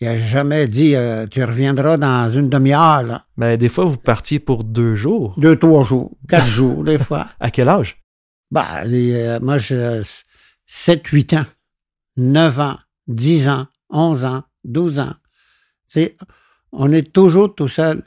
il 0.00 0.08
a 0.08 0.18
jamais 0.18 0.66
dit, 0.66 0.96
euh, 0.96 1.26
tu 1.26 1.44
reviendras 1.44 1.98
dans 1.98 2.30
une 2.30 2.48
demi-heure, 2.48 3.02
là. 3.02 3.26
Ben, 3.36 3.56
des 3.58 3.68
fois, 3.68 3.84
vous 3.84 3.98
partiez 3.98 4.40
pour 4.40 4.64
deux 4.64 4.94
jours. 4.94 5.34
Deux, 5.36 5.56
trois 5.56 5.84
jours, 5.84 6.10
quatre 6.28 6.46
jours, 6.46 6.82
des 6.82 6.98
fois. 6.98 7.28
À 7.38 7.50
quel 7.50 7.68
âge? 7.68 8.02
Bah, 8.50 8.82
les, 8.84 9.12
euh, 9.14 9.38
moi, 9.40 9.58
je, 9.58 10.02
7, 10.66 11.06
8 11.06 11.34
ans, 11.34 11.44
9 12.16 12.58
ans, 12.58 12.78
10 13.06 13.48
ans, 13.50 13.66
11 13.90 14.24
ans, 14.24 14.42
12 14.64 14.98
ans. 15.00 15.14
Sais, 15.86 16.16
on 16.72 16.90
est 16.92 17.12
toujours 17.12 17.54
tout 17.54 17.68
seul. 17.68 18.02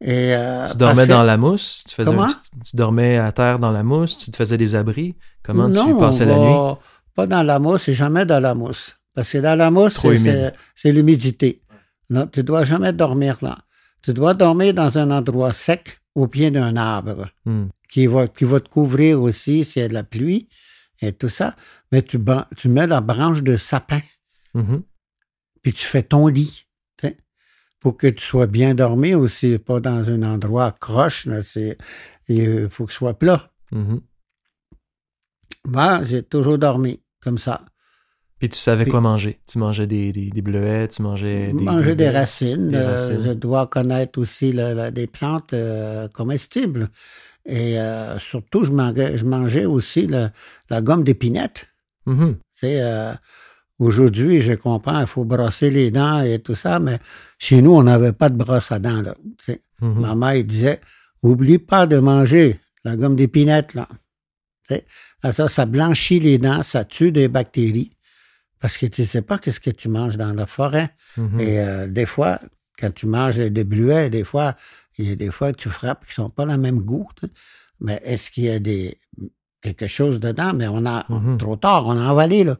Et, 0.00 0.34
euh, 0.36 0.66
Tu 0.70 0.76
dormais 0.76 1.06
dans 1.06 1.22
la 1.22 1.36
mousse? 1.36 1.84
Tu, 1.88 1.94
faisais 1.94 2.10
tu, 2.10 2.60
tu 2.70 2.76
dormais 2.76 3.16
à 3.18 3.32
terre 3.32 3.58
dans 3.58 3.72
la 3.72 3.82
mousse? 3.82 4.18
Tu 4.18 4.30
te 4.30 4.36
faisais 4.36 4.56
des 4.58 4.74
abris? 4.74 5.14
Comment 5.42 5.68
non, 5.68 5.86
tu 5.86 5.98
passais 5.98 6.24
la 6.26 6.36
va 6.36 6.40
nuit? 6.40 6.76
Pas 7.14 7.26
dans 7.26 7.42
la 7.42 7.58
mousse, 7.58 7.88
et 7.88 7.92
jamais 7.94 8.26
dans 8.26 8.40
la 8.40 8.54
mousse. 8.54 8.96
Parce 9.14 9.30
que 9.30 9.38
dans 9.38 9.56
la 9.56 9.70
mousse, 9.70 9.98
c'est- 10.74 10.92
l'humidité. 10.92 11.62
Non, 12.10 12.26
tu 12.26 12.42
dois 12.42 12.64
jamais 12.64 12.92
dormir 12.92 13.38
là. 13.40 13.56
Tu 14.02 14.12
dois 14.12 14.34
dormir 14.34 14.74
dans 14.74 14.98
un 14.98 15.10
endroit 15.10 15.52
sec, 15.52 16.00
au 16.14 16.26
pied 16.26 16.50
d'un 16.50 16.76
arbre, 16.76 17.28
Hmm. 17.46 17.66
qui 17.88 18.06
va, 18.06 18.26
qui 18.28 18.44
va 18.44 18.60
te 18.60 18.68
couvrir 18.68 19.22
aussi 19.22 19.64
s'il 19.64 19.82
y 19.82 19.84
a 19.84 19.88
de 19.88 19.94
la 19.94 20.04
pluie 20.04 20.48
et 21.00 21.12
tout 21.12 21.28
ça. 21.28 21.54
Mais 21.92 22.02
tu, 22.02 22.18
mets 22.68 22.86
la 22.86 23.00
branche 23.00 23.42
de 23.42 23.56
sapin. 23.56 24.00
Mhm. 24.54 24.82
puis 25.62 25.72
tu 25.72 25.84
fais 25.86 26.02
ton 26.02 26.26
lit, 26.26 26.66
pour 27.84 27.98
que 27.98 28.06
tu 28.06 28.24
sois 28.24 28.46
bien 28.46 28.74
dormi 28.74 29.14
aussi, 29.14 29.58
pas 29.58 29.78
dans 29.78 30.08
un 30.10 30.22
endroit 30.22 30.72
croche, 30.72 31.26
là, 31.26 31.42
c'est, 31.42 31.76
il 32.28 32.68
faut 32.70 32.86
que 32.86 32.92
ce 32.92 32.96
soit 32.98 33.18
plat. 33.18 33.50
Mhm. 33.72 34.00
Moi, 35.66 36.00
j'ai 36.04 36.22
toujours 36.22 36.56
dormi 36.58 37.00
comme 37.20 37.36
ça. 37.38 37.60
Puis 38.38 38.48
tu 38.48 38.58
savais 38.58 38.84
Puis- 38.84 38.90
quoi 38.90 39.02
manger? 39.02 39.38
Tu 39.46 39.58
mangeais 39.58 39.86
des, 39.86 40.12
des, 40.12 40.30
des 40.30 40.42
bleuets, 40.42 40.88
tu 40.88 41.02
mangeais 41.02 41.48
des... 41.52 41.62
Manger 41.62 41.94
des 41.94 42.08
racines, 42.08 42.68
des 42.70 42.76
euh, 42.76 42.90
racines. 42.92 43.22
je 43.22 43.32
dois 43.32 43.66
connaître 43.66 44.18
aussi 44.18 44.52
le- 44.52 44.72
le- 44.74 44.90
des 44.90 45.06
plantes 45.06 45.52
euh, 45.52 46.08
comestibles. 46.08 46.88
Et 47.46 47.78
euh, 47.78 48.18
surtout, 48.18 48.64
je 48.64 48.70
mangeais, 48.70 49.18
je 49.18 49.24
mangeais 49.26 49.66
aussi 49.66 50.06
le- 50.06 50.28
la 50.70 50.80
gomme 50.80 51.04
d'épinette. 51.04 51.66
Tu 52.06 52.12
sais, 52.54 52.80
euh, 52.82 53.12
aujourd'hui, 53.78 54.40
je 54.40 54.52
comprends, 54.54 55.00
il 55.00 55.06
faut 55.06 55.24
brosser 55.24 55.70
les 55.70 55.90
dents 55.90 56.20
et 56.22 56.38
tout 56.38 56.54
ça, 56.54 56.78
mais 56.78 56.98
chez 57.38 57.60
nous, 57.62 57.72
on 57.72 57.82
n'avait 57.82 58.12
pas 58.12 58.28
de 58.28 58.36
brosse 58.36 58.72
à 58.72 58.78
dents. 58.78 59.02
Là, 59.02 59.14
elle 60.32 60.46
disait, 60.46 60.80
oublie 61.22 61.58
pas 61.58 61.86
de 61.86 61.98
manger 61.98 62.60
la 62.84 62.96
gomme 62.96 63.16
d'épinette, 63.16 63.74
là. 63.74 63.88
Ça, 65.32 65.48
ça 65.48 65.66
blanchit 65.66 66.20
les 66.20 66.38
dents, 66.38 66.62
ça 66.62 66.84
tue 66.84 67.12
des 67.12 67.28
bactéries. 67.28 67.90
Parce 68.60 68.78
que 68.78 68.86
tu 68.86 69.04
sais 69.04 69.20
pas 69.22 69.38
qu'est-ce 69.38 69.60
que 69.60 69.70
tu 69.70 69.88
manges 69.88 70.16
dans 70.16 70.32
la 70.32 70.46
forêt. 70.46 70.88
Mhm. 71.18 71.40
Et 71.40 71.60
euh, 71.60 71.86
des 71.86 72.06
fois, 72.06 72.38
quand 72.78 72.92
tu 72.94 73.06
manges 73.06 73.36
des 73.36 73.64
bleuets, 73.64 74.08
des 74.10 74.24
fois, 74.24 74.54
il 74.96 75.08
y 75.08 75.12
a 75.12 75.16
des 75.16 75.30
fois 75.30 75.52
que 75.52 75.58
tu 75.58 75.68
frappes 75.70 76.06
qui 76.06 76.14
sont 76.14 76.30
pas 76.30 76.46
le 76.46 76.56
même 76.56 76.80
goût. 76.80 77.06
Mais 77.80 78.00
est-ce 78.04 78.30
qu'il 78.30 78.44
y 78.44 78.50
a 78.50 78.58
des 78.58 78.98
quelque 79.60 79.86
chose 79.86 80.18
dedans? 80.20 80.52
Mais 80.54 80.66
on 80.68 80.86
a 80.86 81.04
Mhm. 81.10 81.36
trop 81.38 81.56
tard, 81.56 81.86
on 81.86 81.96
a 81.98 82.08
avalé, 82.08 82.44
là. 82.44 82.56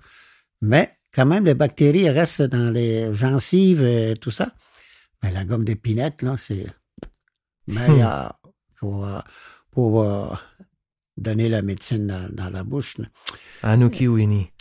Mais 0.60 0.90
quand 1.14 1.26
même, 1.26 1.44
les 1.44 1.54
bactéries 1.54 2.10
restent 2.10 2.42
dans 2.42 2.70
les 2.72 3.14
gencives 3.16 3.82
et 3.84 4.14
tout 4.20 4.30
ça. 4.30 4.52
Mais 5.22 5.30
la 5.30 5.44
gomme 5.44 5.64
d'épinette, 5.64 6.22
là, 6.22 6.36
c'est 6.38 6.66
meilleur 7.66 8.38
pour, 8.78 9.06
euh, 9.06 9.20
pour 9.70 10.02
euh, 10.02 10.28
donner 11.16 11.48
la 11.48 11.62
médecine 11.62 12.06
dans, 12.08 12.28
dans 12.32 12.50
la 12.50 12.64
bouche. 12.64 12.96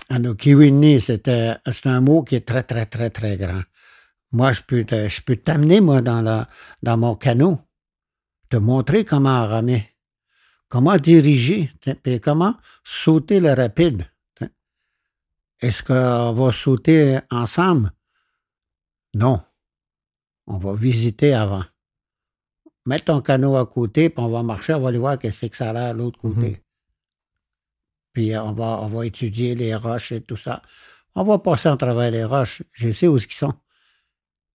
Anokiwini, 0.09 1.01
c'était 1.01 1.55
c'est 1.65 1.87
un 1.87 2.01
mot 2.01 2.23
qui 2.23 2.35
est 2.35 2.45
très, 2.45 2.63
très, 2.63 2.85
très, 2.85 3.09
très 3.09 3.37
grand. 3.37 3.61
Moi, 4.31 4.51
je 4.53 4.61
peux 4.65 4.83
te- 4.83 5.07
je 5.07 5.21
peux 5.21 5.35
t'amener, 5.35 5.81
moi, 5.81 6.01
dans, 6.01 6.21
la, 6.21 6.49
dans 6.81 6.97
mon 6.97 7.15
canot, 7.15 7.59
te 8.49 8.57
montrer 8.57 9.05
comment 9.05 9.45
ramer, 9.47 9.89
comment 10.69 10.97
diriger, 10.97 11.71
puis 12.03 12.19
comment 12.19 12.55
sauter 12.83 13.39
le 13.39 13.53
rapide. 13.53 14.03
Est-ce 15.63 15.81
qu'on 15.81 16.33
va 16.33 16.51
sauter 16.51 17.19
ensemble? 17.31 17.89
Non. 19.13 19.41
On 20.45 20.57
va 20.57 20.75
visiter 20.75 21.33
avant. 21.33 21.63
Mets 22.85 22.99
ton 22.99 23.21
canot 23.21 23.55
à 23.55 23.65
côté, 23.65 24.09
puis 24.09 24.21
on 24.21 24.27
va 24.27 24.43
marcher, 24.43 24.73
on 24.73 24.81
va 24.81 24.89
aller 24.89 24.97
voir 24.97 25.17
qu'est-ce 25.17 25.45
que 25.45 25.55
ça 25.55 25.69
a 25.69 25.73
l'air 25.73 25.93
de 25.93 25.99
l'autre 25.99 26.19
côté. 26.19 26.49
Mhm. 26.49 26.57
Puis 28.11 28.33
euh, 28.33 28.43
on 28.43 28.51
va, 28.51 28.81
on 28.81 28.87
va 28.87 29.05
étudier 29.05 29.55
les 29.55 29.73
roches 29.73 30.11
et 30.11 30.19
tout 30.19 30.35
ça. 30.35 30.61
On 31.15 31.23
va 31.23 31.39
passer 31.39 31.69
en 31.69 31.77
travers 31.77 32.11
les 32.11 32.25
roches. 32.25 32.61
Je 32.73 32.91
sais 32.91 33.07
où 33.07 33.15
ils 33.15 33.31
sont. 33.31 33.53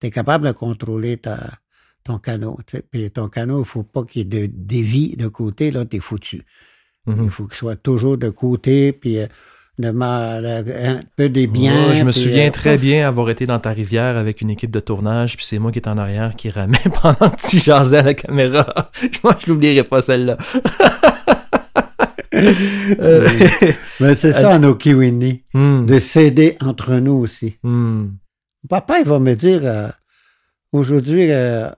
Tu 0.02 0.08
es 0.08 0.10
capable 0.10 0.46
de 0.46 0.52
contrôler 0.52 1.16
ta, 1.16 1.58
ton 2.04 2.18
canot. 2.18 2.58
Puis 2.90 3.10
ton 3.10 3.30
canot, 3.30 3.62
il 3.62 3.66
faut 3.66 3.82
pas 3.82 4.04
qu'il 4.04 4.34
y 4.34 4.36
ait 4.36 4.48
de 4.48 4.52
dévie 4.54 5.16
de 5.16 5.28
côté, 5.28 5.70
là, 5.70 5.86
tu 5.86 5.96
es 5.96 6.00
foutu. 6.00 6.44
Mhm. 7.06 7.24
Il 7.24 7.30
faut 7.30 7.46
qu'il 7.46 7.56
soit 7.56 7.76
toujours 7.76 8.18
de 8.18 8.28
côté, 8.28 8.92
puis 8.92 9.20
euh, 9.20 9.26
de 9.78 9.90
ma- 9.90 10.36
un 10.38 11.00
peu 11.16 11.28
des 11.28 11.46
biens. 11.46 11.94
Je 11.94 12.02
me 12.04 12.10
souviens 12.10 12.48
euh, 12.48 12.50
très 12.50 12.74
ouf. 12.74 12.80
bien 12.80 13.06
avoir 13.06 13.30
été 13.30 13.46
dans 13.46 13.58
ta 13.60 13.70
rivière 13.70 14.16
avec 14.16 14.40
une 14.40 14.50
équipe 14.50 14.70
de 14.72 14.80
tournage, 14.80 15.36
puis 15.36 15.46
c'est 15.46 15.58
moi 15.58 15.70
qui 15.72 15.78
étais 15.78 15.88
en 15.88 15.98
arrière 15.98 16.34
qui 16.36 16.50
ramais 16.50 16.78
pendant 17.02 17.30
que 17.30 17.48
tu 17.48 17.58
jasais 17.58 17.98
à 17.98 18.02
la 18.02 18.14
caméra. 18.14 18.90
Moi, 19.24 19.36
je 19.38 19.50
l'oublierai 19.50 19.84
pas 19.84 20.00
celle-là. 20.00 20.36
Euh, 22.34 23.28
Mais 24.00 24.14
c'est 24.14 24.32
ça, 24.32 24.56
en 24.56 24.62
Okiwini, 24.62 25.44
hmm, 25.54 25.86
de 25.86 25.98
s'aider 25.98 26.56
entre 26.60 26.94
nous 26.96 27.14
aussi. 27.14 27.56
hmm. 27.62 28.08
Papa, 28.68 28.98
il 29.00 29.06
va 29.06 29.18
me 29.18 29.34
dire 29.34 29.60
euh, 29.64 29.88
aujourd'hui 30.72 31.30
euh, 31.32 31.68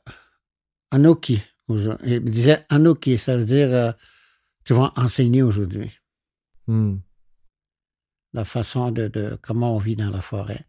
Anoki. 0.91 1.41
Aujourd'hui. 1.69 2.15
Il 2.17 2.21
me 2.23 2.31
disait 2.31 2.59
Anoki, 2.69 3.17
ça 3.17 3.37
veut 3.37 3.45
dire 3.45 3.69
euh, 3.73 3.93
tu 4.65 4.75
vas 4.75 4.93
enseigner 4.97 5.43
aujourd'hui 5.43 5.91
Hmm. 6.67 6.97
La 8.33 8.45
façon 8.45 8.91
de, 8.93 9.09
de 9.09 9.39
comment 9.43 9.75
on 9.75 9.79
vit 9.79 9.97
dans 9.97 10.11
la 10.11 10.21
forêt, 10.21 10.61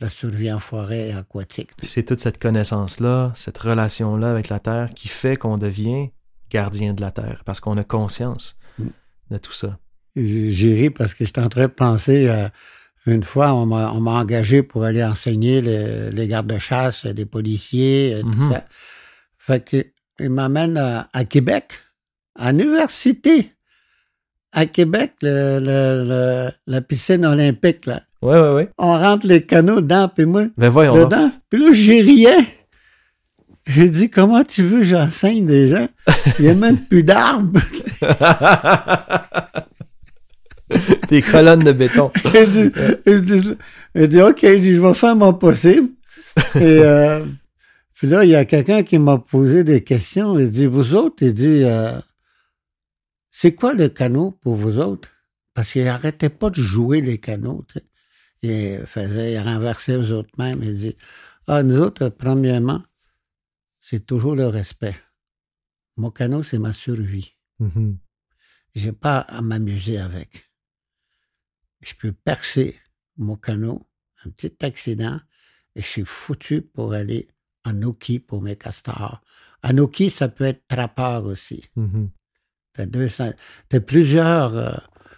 la 0.00 0.08
survie 0.08 0.50
en 0.52 0.58
forêt 0.60 1.08
et 1.08 1.12
aquatique. 1.12 1.70
C'est 1.82 2.04
toute 2.04 2.20
cette 2.20 2.38
connaissance-là, 2.40 3.32
cette 3.34 3.58
relation-là 3.58 4.30
avec 4.30 4.48
la 4.48 4.58
Terre 4.58 4.90
qui 4.94 5.08
fait 5.08 5.36
qu'on 5.36 5.58
devient 5.58 6.10
gardien 6.50 6.94
de 6.94 7.00
la 7.00 7.10
Terre, 7.10 7.42
parce 7.44 7.60
qu'on 7.60 7.76
a 7.76 7.84
conscience 7.84 8.56
Mm. 8.78 8.86
de 9.32 9.38
tout 9.38 9.52
ça. 9.52 9.78
J'ai 10.16 10.74
ri 10.74 10.90
parce 10.90 11.14
que 11.14 11.24
j'étais 11.24 11.40
en 11.40 11.48
train 11.48 11.62
de 11.66 11.72
penser 11.72 12.28
euh, 12.28 12.48
une 13.06 13.22
fois, 13.22 13.54
on 13.54 13.64
m'a 13.66 13.90
engagé 13.90 14.62
pour 14.62 14.84
aller 14.84 15.02
enseigner 15.04 15.60
le- 15.62 16.10
les 16.10 16.26
gardes-chasse 16.28 17.06
des 17.06 17.26
policiers, 17.26 18.14
euh, 18.14 18.22
tout 18.22 18.28
Mhm. 18.28 18.52
ça. 18.52 18.64
Fait 19.38 19.64
que 19.64 19.86
il 20.20 20.30
m'amène 20.30 20.76
à, 20.76 21.08
à 21.12 21.24
Québec, 21.24 21.72
à 22.34 22.52
l'université. 22.52 23.52
À 24.52 24.66
Québec, 24.66 25.12
le, 25.22 25.58
le- 25.60 26.04
le- 26.08 26.50
la 26.66 26.80
piscine 26.80 27.24
olympique, 27.26 27.86
là. 27.86 28.02
Ouais, 28.22 28.40
ouais, 28.40 28.54
ouais. 28.54 28.68
On 28.78 28.98
rentre 28.98 29.26
les 29.26 29.42
canaux 29.42 29.80
dedans, 29.80 30.08
puis 30.14 30.24
moi, 30.24 30.44
Ben 30.56 30.70
voyons 30.70 30.96
dedans. 31.04 31.30
Puis 31.50 31.60
là, 31.60 31.66
j'ai 31.72 32.00
riais. 32.00 32.46
J'ai 33.66 33.88
dit, 33.90 34.08
comment 34.10 34.42
tu 34.44 34.62
veux 34.62 34.78
que 34.78 34.84
j'enseigne 34.84 35.46
des 35.46 35.68
gens? 35.68 35.88
Il 36.38 36.46
n'y 36.46 36.50
a 36.50 36.54
même 36.54 36.78
plus 36.78 37.02
d'arbres. 37.04 37.60
Des 41.08 41.22
colonnes 41.22 41.64
de 41.64 41.72
béton. 41.72 42.10
il, 42.24 42.50
dit, 42.50 42.70
dit, 43.22 43.56
il 43.94 44.08
dit, 44.08 44.20
OK, 44.20 44.42
il 44.42 44.60
dit, 44.60 44.74
je 44.74 44.80
vais 44.80 44.94
faire 44.94 45.16
mon 45.16 45.32
possible. 45.32 45.88
Et 46.56 46.80
euh, 46.82 47.24
puis 47.94 48.06
là, 48.06 48.24
il 48.24 48.30
y 48.30 48.34
a 48.34 48.44
quelqu'un 48.44 48.82
qui 48.82 48.98
m'a 48.98 49.18
posé 49.18 49.64
des 49.64 49.82
questions. 49.82 50.38
Il 50.38 50.50
dit, 50.50 50.66
vous 50.66 50.94
autres, 50.94 51.16
il 51.22 51.32
dit, 51.32 51.62
euh, 51.64 51.92
c'est 53.40 53.54
quoi 53.54 53.72
le 53.72 53.88
canot 53.88 54.32
pour 54.32 54.56
vous 54.56 54.78
autres? 54.80 55.10
Parce 55.54 55.70
qu'il 55.70 55.86
arrêtait 55.86 56.28
pas 56.28 56.50
de 56.50 56.60
jouer 56.60 57.00
les 57.00 57.18
canots. 57.18 57.64
Tu 57.68 57.78
sais. 57.78 57.86
Il 58.42 58.84
faisait, 58.84 59.34
il 59.34 59.38
renversait 59.38 59.96
eux 59.96 60.12
autres 60.12 60.36
mêmes. 60.38 60.60
Il 60.60 60.76
dit, 60.76 60.96
ah, 61.46 61.62
nous 61.62 61.78
autres, 61.78 62.08
premièrement, 62.08 62.82
c'est 63.78 64.04
toujours 64.04 64.34
le 64.34 64.48
respect. 64.48 64.96
Mon 65.96 66.10
canot, 66.10 66.42
c'est 66.42 66.58
ma 66.58 66.72
survie. 66.72 67.36
Mhm. 67.60 67.98
J'ai 68.74 68.90
pas 68.90 69.20
à 69.20 69.40
m'amuser 69.40 69.98
avec. 69.98 70.50
je 71.80 71.94
peux 71.94 72.10
percer 72.10 72.76
mon 73.18 73.36
canot, 73.36 73.86
un 74.24 74.30
petit 74.30 74.64
accident, 74.64 75.20
et 75.76 75.82
je 75.82 75.86
suis 75.86 76.04
foutu 76.04 76.62
pour 76.62 76.92
aller 76.92 77.28
en 77.64 77.80
Oki 77.84 78.18
pour 78.18 78.42
mes 78.42 78.56
castors. 78.56 79.20
En 79.62 79.78
Oki, 79.78 80.10
ça 80.10 80.28
peut 80.28 80.46
être 80.46 80.66
trappeur 80.66 81.24
aussi. 81.26 81.62
Mhm. 81.76 82.10
T'as 82.78 82.86
deux, 82.86 83.08
ça- 83.08 83.32
t'as 83.68 83.80
plusieurs 83.80 84.54
euh, 84.54 84.72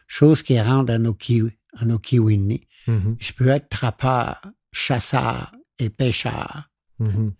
choses 0.06 0.42
qui 0.42 0.58
rendent 0.58 0.90
en 0.90 1.04
Oki, 1.04 1.42
en 1.78 1.90
Oki-Winnie. 1.90 2.66
Mhm. 2.86 3.16
Je 3.20 3.32
peux 3.34 3.48
être 3.48 3.68
trappeur, 3.68 4.40
chasseur 4.72 5.52
et 5.78 5.90
pêcheur. 5.90 6.70
Mhm. 7.00 7.34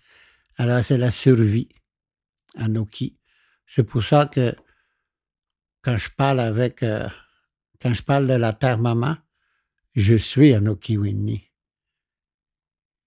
Alors, 0.59 0.85
c'est 0.85 0.99
la 0.99 1.11
survie 1.11 1.71
en 2.59 2.77
Oki. 2.77 3.17
C'est 3.65 3.85
pour 3.85 4.03
ça 4.05 4.27
que 4.27 4.55
quand 5.81 5.97
je 5.97 6.11
parle 6.15 6.41
avec, 6.41 6.83
euh, 6.83 7.09
quand 7.81 7.95
je 7.95 8.03
parle 8.03 8.27
de 8.27 8.35
la 8.35 8.53
terre-maman, 8.53 9.17
je 9.95 10.17
suis 10.17 10.55
en 10.55 10.67
Oki-Winnie. 10.67 11.45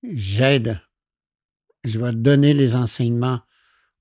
J'aide. 0.02 0.82
Je 1.84 2.00
vais 2.00 2.12
donner 2.14 2.56
les 2.56 2.76
enseignements 2.76 3.42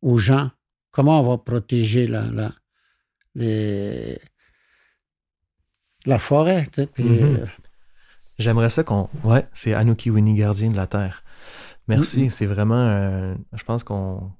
aux 0.00 0.16
gens. 0.16 0.50
Comment 0.92 1.20
on 1.20 1.28
va 1.28 1.36
protéger 1.38 2.06
la, 2.06 2.24
la, 2.30 2.54
les- 3.34 4.18
la 6.06 6.18
forêt. 6.18 6.66
tu 6.72 6.82
sais, 6.82 6.86
puis, 6.86 7.04
Mhm. 7.04 7.36
euh, 7.40 7.46
J'aimerais 8.38 8.70
ça 8.70 8.82
qu'on. 8.82 9.08
Ouais, 9.24 9.46
c'est 9.52 9.74
Anuki 9.74 10.10
Winnie, 10.10 10.34
gardien 10.34 10.70
de 10.70 10.76
la 10.76 10.86
Terre. 10.86 11.22
Merci, 11.86 12.30
c'est 12.30 12.46
vraiment. 12.46 12.74
euh, 12.88 13.34
je 13.52 13.62
pense 13.62 13.84
qu'on. 13.84 14.32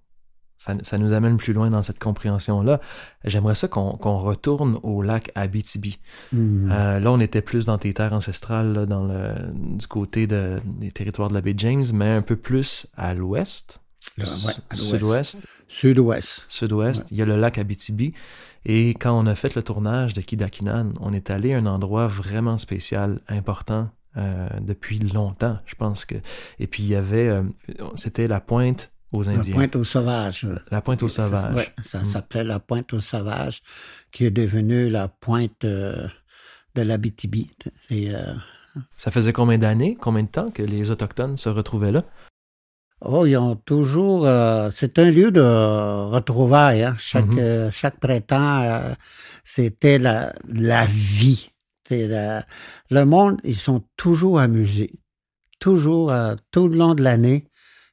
Ça, 0.57 0.75
ça 0.83 0.97
nous 0.97 1.13
amène 1.13 1.37
plus 1.37 1.53
loin 1.53 1.71
dans 1.71 1.83
cette 1.83 1.99
compréhension-là. 1.99 2.81
J'aimerais 3.25 3.55
ça 3.55 3.69
qu'on 3.69 3.93
qu'on 3.93 4.19
retourne 4.19 4.79
au 4.83 5.03
lac 5.03 5.31
Abitibi. 5.35 5.99
hmm. 6.33 6.71
Euh, 6.73 7.01
là, 7.01 7.13
on 7.13 7.21
était 7.21 7.43
plus 7.43 7.67
dans 7.67 7.79
tes 7.79 7.93
terres 7.93 8.15
ancestrales, 8.15 8.73
là, 8.73 8.87
dans 8.87 9.05
le, 9.05 9.35
du 9.77 9.87
côté 9.87 10.27
de- 10.27 10.61
des 10.65 10.91
territoires 10.91 11.29
de 11.29 11.35
la 11.35 11.43
baie 11.43 11.55
James, 11.57 11.85
mais 11.93 12.09
un 12.09 12.23
peu 12.23 12.37
plus 12.37 12.87
à 12.97 13.13
l'ouest, 13.15 13.81
Là, 14.17 14.25
ouais, 14.25 14.53
à 14.71 14.75
l'ouest. 14.77 14.91
sud-ouest, 14.91 15.39
Sud-ouest. 15.69 16.45
sud-ouest. 16.49 17.05
Il 17.11 17.19
y 17.19 17.23
a 17.23 17.27
le 17.27 17.37
lac 17.37 17.59
Abitibi. 17.59 18.15
Et 18.65 18.91
quand 18.91 19.19
on 19.19 19.27
a 19.27 19.35
fait 19.35 19.55
le 19.55 19.63
tournage 19.63 20.13
de 20.15 20.21
Kidakinan, 20.21 20.91
on 21.01 21.13
est 21.13 21.31
allé 21.31 21.53
à 21.55 21.59
un 21.59 21.67
endroit 21.67 22.07
vraiment 22.07 22.59
spécial, 22.59 23.21
important, 23.29 23.91
euh, 24.17 24.49
depuis 24.61 24.99
longtemps, 24.99 25.59
je 25.67 25.75
pense 25.75 26.05
que. 26.05 26.15
Et 26.59 26.67
puis 26.67 26.83
il 26.83 26.89
y 26.91 26.95
avait, 26.95 27.29
euh, 27.29 27.43
c'était 27.97 28.27
la 28.27 28.41
pointe 28.41 28.93
aux 29.11 29.23
La 29.25 29.33
Indiens. 29.33 29.55
pointe 29.55 29.77
aux 29.77 29.85
sauvages. 29.85 30.47
La 30.71 30.81
pointe 30.81 31.03
aux 31.03 31.09
sauvages. 31.09 31.55
ouais, 31.55 31.69
ça 31.85 32.01
Mm. 32.01 32.05
s'appelait 32.05 32.45
la 32.45 32.61
pointe 32.61 32.93
aux 32.93 33.01
sauvages, 33.01 33.63
qui 34.13 34.25
est 34.27 34.31
devenue 34.31 34.89
la 34.91 35.09
pointe 35.09 35.65
euh, 35.65 36.07
de 36.75 36.83
l'Abitibi. 36.83 37.51
Euh, 37.91 38.35
Ça 38.97 39.11
faisait 39.11 39.33
combien 39.35 39.59
d'années, 39.59 39.97
combien 40.01 40.23
de 40.23 40.29
temps 40.29 40.51
que 40.51 40.63
les 40.63 40.91
Autochtones 40.91 41.37
se 41.37 41.49
retrouvaient 41.51 41.93
là? 41.93 42.05
Oh, 43.05 43.27
ils 43.27 43.37
ont 43.37 43.57
toujours. 43.57 44.27
euh, 44.27 44.71
c'est 44.73 44.99
un 44.99 45.11
lieu 45.11 45.31
de 45.31 45.41
retrouvailles. 45.41 46.83
hein. 46.85 46.97
Chaque, 46.99 47.27
Mhm. 47.27 47.39
euh, 47.39 47.71
chaque 47.71 47.99
printemps, 48.01 48.63
euh, 48.63 48.95
c'était 49.45 49.99
la, 49.99 50.33
la 50.49 50.87
vie. 50.87 51.51
C'est 51.89 52.09
la- 52.09 52.45
le 52.91 53.05
monde, 53.05 53.41
ils 53.45 53.57
sont 53.57 53.85
toujours 53.97 54.39
amusés. 54.41 54.93
Toujours, 55.61 56.11
euh, 56.13 56.35
tout 56.51 56.69
le 56.69 56.77
long 56.77 56.95
de 56.95 57.03
l'année. 57.03 57.47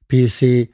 Puis 0.08 0.30
c'est 0.30 0.72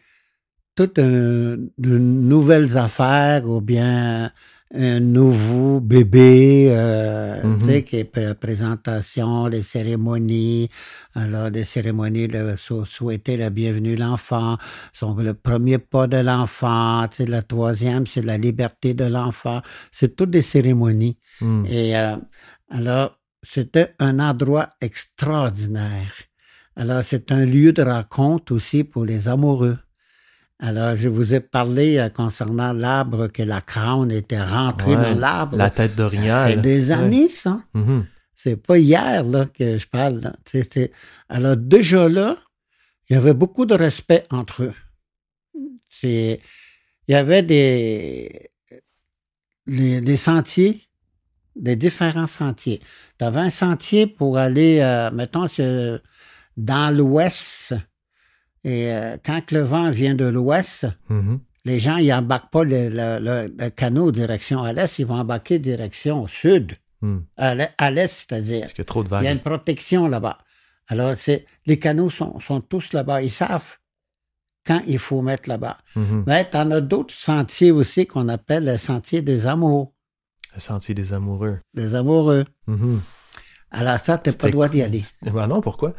toutes 0.75 1.00
euh, 1.00 1.58
de 1.77 1.98
nouvelles 1.98 2.77
affaires 2.77 3.46
ou 3.50 3.62
bien 3.62 4.32
un 4.74 5.00
nouveau 5.00 5.79
bébé, 5.79 6.67
euh, 6.72 7.43
Mhm. 7.43 7.60
tu 7.60 7.65
sais, 7.65 7.84
qui 7.84 7.98
est 7.98 8.03
pré- 8.03 8.34
présentation, 8.36 9.45
les 9.48 9.62
cérémonies, 9.62 10.69
alors 11.13 11.51
des 11.51 11.63
cérémonies 11.63 12.27
de 12.27 12.55
sou- 12.57 12.84
souhaiter 12.86 13.38
la 13.38 13.51
bienvenue 13.51 13.95
l'enfant, 13.95 14.57
son 14.91 15.15
le 15.15 15.34
premier 15.36 15.78
pas 15.78 16.08
de 16.08 16.17
l'enfant, 16.17 17.08
tu 17.10 17.17
sais, 17.17 17.25
la 17.28 17.41
troisième 17.43 18.08
c'est 18.08 18.23
la 18.23 18.38
liberté 18.38 18.93
de 18.95 19.06
l'enfant, 19.06 19.62
c'est 19.91 20.15
toutes 20.15 20.32
des 20.32 20.41
cérémonies. 20.41 21.17
Hmm. 21.41 21.65
Et 21.67 21.95
euh, 21.97 22.15
alors, 22.69 23.19
c'était 23.43 23.93
un 23.99 24.19
endroit 24.19 24.69
extraordinaire. 24.82 26.12
Alors, 26.75 27.04
c'est 27.04 27.32
un 27.32 27.45
lieu 27.45 27.71
de 27.71 27.84
rencontre 27.84 28.54
aussi 28.54 28.84
pour 28.84 29.06
les 29.06 29.28
amoureux. 29.30 29.78
Alors, 30.60 30.96
je 30.96 31.10
vous 31.10 31.34
ai 31.34 31.41
parlé 31.41 31.98
euh, 31.98 32.10
concernant 32.10 32.72
l'arbre 32.72 33.28
que 33.28 33.44
la 33.44 33.60
crâne 33.62 34.12
était 34.12 34.41
rentrée 34.41 34.96
Ouais, 34.96 35.13
dans 35.13 35.20
l'arbre. 35.20 35.58
La 35.58 35.70
tête 35.70 35.91
Ça 35.91 35.98
d'orignal. 35.98 36.52
fait 36.54 36.62
des 36.62 36.88
Ouais. 36.88 36.91
années, 36.94 37.28
ça. 37.30 37.62
Mhm. 37.74 38.06
C'est 38.34 38.56
pas 38.56 38.78
hier 38.78 39.24
là, 39.26 39.46
que 39.48 39.78
je 39.78 39.88
parle. 39.88 40.20
là. 40.22 40.34
Alors, 41.30 41.58
déjà 41.58 42.08
là, 42.08 42.38
il 43.10 43.13
y 43.13 43.15
avait 43.18 43.34
beaucoup 43.34 43.65
de 43.65 43.74
respect 43.74 44.24
entre 44.32 44.63
eux. 44.63 44.74
C'est... 45.89 46.39
Il 47.08 47.12
y 47.12 47.15
avait 47.15 47.44
des... 47.44 48.50
les- 49.68 50.02
des 50.02 50.18
sentiers, 50.18 50.82
des 51.56 51.76
différents 51.76 52.28
sentiers. 52.28 52.82
Tu 53.20 53.26
avais 53.26 53.39
un 53.41 53.50
sentier 53.50 54.08
pour 54.08 54.38
aller, 54.38 54.80
euh, 54.82 55.12
mettons, 55.12 55.46
dans 56.58 56.96
l'ouest. 56.96 57.74
Et 58.65 58.91
euh, 58.91 59.15
quand 59.23 59.51
le 59.51 59.62
vent 59.62 59.89
vient 59.91 60.15
de 60.15 60.25
l'ouest, 60.25 60.88
Mhm. 61.10 61.39
les 61.65 61.80
gens, 61.80 61.97
ils 61.97 62.12
embarquent 62.12 62.51
pas 62.51 62.63
le, 62.65 62.89
le- 62.89 63.19
le- 63.19 63.56
le 63.58 63.69
canot 63.69 64.12
direction 64.12 64.63
à 64.63 64.73
l'est, 64.73 64.99
ils 64.99 65.06
vont 65.06 65.15
embarquer 65.15 65.60
direction 65.60 66.23
au 66.23 66.28
sud. 66.28 66.73
Hmm. 67.01 67.19
À 67.38 67.54
l'est, 67.56 68.08
c'est-à-dire. 68.08 68.62
Parce 68.62 68.73
qu'il 68.73 68.82
y 68.82 68.82
a 68.82 68.86
trop 68.86 69.04
de 69.04 69.10
Il 69.10 69.12
y 69.12 69.15
a 69.15 69.21
vagues. 69.21 69.32
une 69.34 69.39
protection 69.41 70.08
là-bas. 70.08 70.39
Alors, 70.88 71.13
c'est, 71.15 71.45
les 71.65 71.78
canaux 71.80 72.10
sont, 72.10 72.39
sont 72.39 72.60
tous 72.62 72.93
là-bas. 72.93 73.21
Ils 73.21 73.30
savent 73.32 73.78
quand 74.65 74.82
il 74.88 74.97
faut 74.99 75.21
mettre 75.21 75.47
là-bas. 75.47 75.78
Mhm. 75.95 76.23
Mais 76.25 76.49
tu 76.49 76.58
en 76.58 76.71
as 76.71 76.82
d'autres 76.82 77.13
sentiers 77.13 77.71
aussi 77.71 78.08
qu'on 78.08 78.28
appelle 78.30 78.65
le 78.65 78.78
sentier 78.78 79.21
des 79.21 79.45
amours, 79.45 79.93
Le 80.56 80.60
sentier 80.60 80.95
des 80.95 81.13
amoureux. 81.13 81.60
des 81.75 81.93
amoureux. 81.93 82.45
Mhm. 82.67 82.99
Alors 83.71 83.99
ça, 83.99 84.17
tu 84.17 84.30
n'as 84.30 84.36
pas 84.36 84.47
le 84.47 84.54
droit 84.54 84.69
d'y 84.69 84.82
aller. 84.82 85.01
Ben 85.21 85.47
non, 85.47 85.62
pourquoi? 85.62 85.93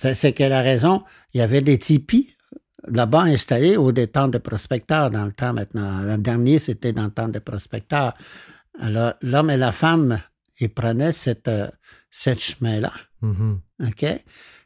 C'est, 0.00 0.14
c'est 0.14 0.32
que 0.32 0.44
la 0.44 0.62
raison, 0.62 1.04
il 1.34 1.40
y 1.40 1.40
avait 1.42 1.60
des 1.60 1.78
tipis 1.78 2.34
là-bas 2.88 3.24
installés 3.24 3.76
au 3.76 3.92
des 3.92 4.06
temps 4.06 4.28
de 4.28 4.38
prospecteurs 4.38 5.10
dans 5.10 5.26
le 5.26 5.32
temps 5.32 5.52
maintenant. 5.52 6.00
Le 6.00 6.16
dernier, 6.16 6.58
c'était 6.58 6.94
dans 6.94 7.04
le 7.04 7.10
temps 7.10 7.28
de 7.28 7.38
prospecteurs. 7.38 8.14
Alors, 8.78 9.12
l'homme 9.20 9.50
et 9.50 9.58
la 9.58 9.72
femme, 9.72 10.22
ils 10.58 10.72
prenaient 10.72 11.12
cette, 11.12 11.48
euh, 11.48 11.68
cette 12.10 12.40
chemin-là. 12.40 12.92
Mhm. 13.20 13.60
OK? 13.88 14.06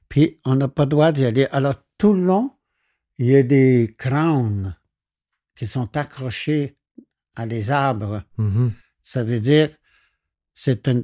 Puis, 0.09 0.39
on 0.45 0.55
n'a 0.55 0.69
pas 0.69 0.85
le 0.85 0.91
droit 0.91 1.11
d'y 1.11 1.25
aller. 1.25 1.49
Alors, 1.51 1.75
tout 1.99 2.13
le 2.13 2.23
long, 2.23 2.53
il 3.19 3.27
y 3.27 3.35
a 3.35 3.43
des 3.43 3.93
crânes 3.99 4.77
qui 5.57 5.67
sont 5.67 5.97
accrochés 5.97 6.77
à 7.35 7.45
des 7.49 7.73
arbres. 7.73 8.23
Mhm. 8.39 8.71
Ça 9.03 9.25
veut 9.25 9.41
dire, 9.41 9.69
c'est 10.53 10.87
un, 10.87 11.03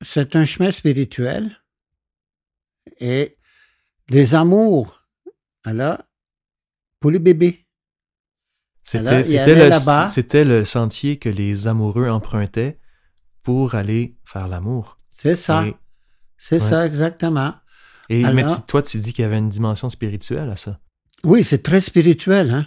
c'est 0.00 0.34
un 0.34 0.46
chemin 0.46 0.70
spirituel 0.70 1.57
et 3.00 3.36
les 4.08 4.34
amours, 4.34 5.02
alors, 5.64 5.98
pour 7.00 7.10
les 7.10 7.18
bébés. 7.18 7.66
C'était 8.84 10.44
le, 10.44 10.64
sentier 10.64 11.18
que 11.18 11.28
les 11.28 11.66
amoureux 11.66 12.08
empruntaient 12.08 12.78
pour 13.42 13.74
aller 13.74 14.16
faire 14.24 14.48
l'amour. 14.48 14.96
C'est 15.10 15.36
ça. 15.36 15.66
C'est 16.38 16.62
ouais. 16.62 16.68
ça, 16.68 16.86
exactement. 16.86 17.54
et- 18.08 18.24
Alors- 18.24 18.34
mais 18.34 18.46
tu- 18.46 18.66
toi, 18.66 18.80
tu 18.82 18.98
dis 18.98 19.12
qu'il 19.12 19.22
y 19.22 19.26
avait 19.26 19.38
une 19.38 19.50
dimension 19.50 19.90
spirituelle 19.90 20.48
à 20.50 20.56
ça. 20.56 20.80
Oui, 21.24 21.44
c'est 21.44 21.62
très 21.62 21.80
spirituel, 21.80 22.50
hein? 22.50 22.66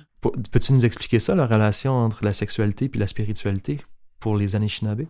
Peux-tu 0.52 0.74
nous 0.74 0.86
expliquer 0.86 1.20
ça, 1.20 1.34
la 1.34 1.48
relation 1.48 1.94
entre 1.94 2.24
la 2.24 2.34
sexualité 2.34 2.92
et 2.94 2.98
la 2.98 3.08
spiritualité 3.08 3.82
pour 4.20 4.38
les 4.38 4.56
Anishinaabe? 4.56 5.06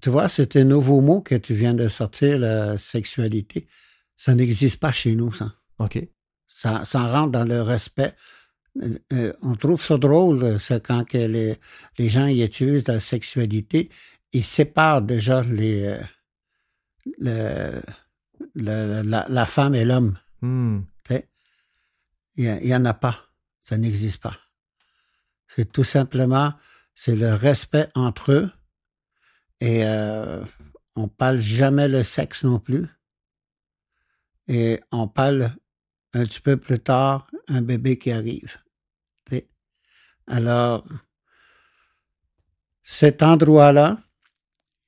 Tu 0.00 0.10
vois, 0.10 0.28
c'est 0.28 0.54
un 0.56 0.64
nouveau 0.64 1.00
mot 1.00 1.20
que 1.20 1.34
tu 1.34 1.54
viens 1.54 1.74
de 1.74 1.88
sortir, 1.88 2.38
la 2.38 2.78
sexualité. 2.78 3.66
Ça 4.16 4.34
n'existe 4.34 4.80
pas 4.80 4.92
chez 4.92 5.14
nous, 5.14 5.32
ça. 5.32 5.54
OK. 5.78 5.98
Ça, 6.46 6.84
ça 6.84 7.06
rentre 7.08 7.32
dans 7.32 7.44
le 7.44 7.62
respect. 7.62 8.14
Euh, 8.82 8.98
euh, 9.12 9.32
on 9.42 9.54
trouve 9.54 9.82
ça 9.82 9.96
drôle, 9.98 10.58
c'est 10.58 10.84
quand 10.84 11.04
que 11.04 11.18
les, 11.18 11.56
les 11.98 12.08
gens 12.08 12.26
y 12.26 12.42
utilisent 12.42 12.88
la 12.88 13.00
sexualité, 13.00 13.90
ils 14.32 14.44
séparent 14.44 15.02
déjà 15.02 15.42
les, 15.42 15.84
euh, 15.84 16.02
le- 17.18 17.82
le- 18.54 19.02
la, 19.02 19.26
la 19.28 19.46
femme 19.46 19.74
et 19.74 19.84
l'homme. 19.84 20.18
Hmm. 20.42 20.80
Il 22.36 22.50
n'y 22.64 22.74
en 22.74 22.84
a 22.84 22.94
pas. 22.94 23.16
Ça 23.62 23.76
n'existe 23.78 24.20
pas. 24.20 24.36
C'est 25.46 25.70
tout 25.70 25.84
simplement, 25.84 26.52
c'est 26.96 27.14
le 27.14 27.32
respect 27.32 27.88
entre 27.94 28.32
eux. 28.32 28.50
Et 29.60 29.84
euh, 29.84 30.44
on 30.96 31.06
parle 31.06 31.38
jamais 31.38 31.86
le 31.86 32.02
sexe 32.02 32.42
non 32.42 32.58
plus. 32.58 32.88
Et 34.48 34.80
on 34.92 35.08
parle 35.08 35.50
un 36.12 36.24
petit 36.24 36.40
peu 36.40 36.56
plus 36.56 36.80
tard 36.80 37.30
un 37.48 37.62
bébé 37.62 37.98
qui 37.98 38.10
arrive. 38.10 38.56
Alors, 40.26 40.84
cet 42.82 43.22
endroit-là, 43.22 43.98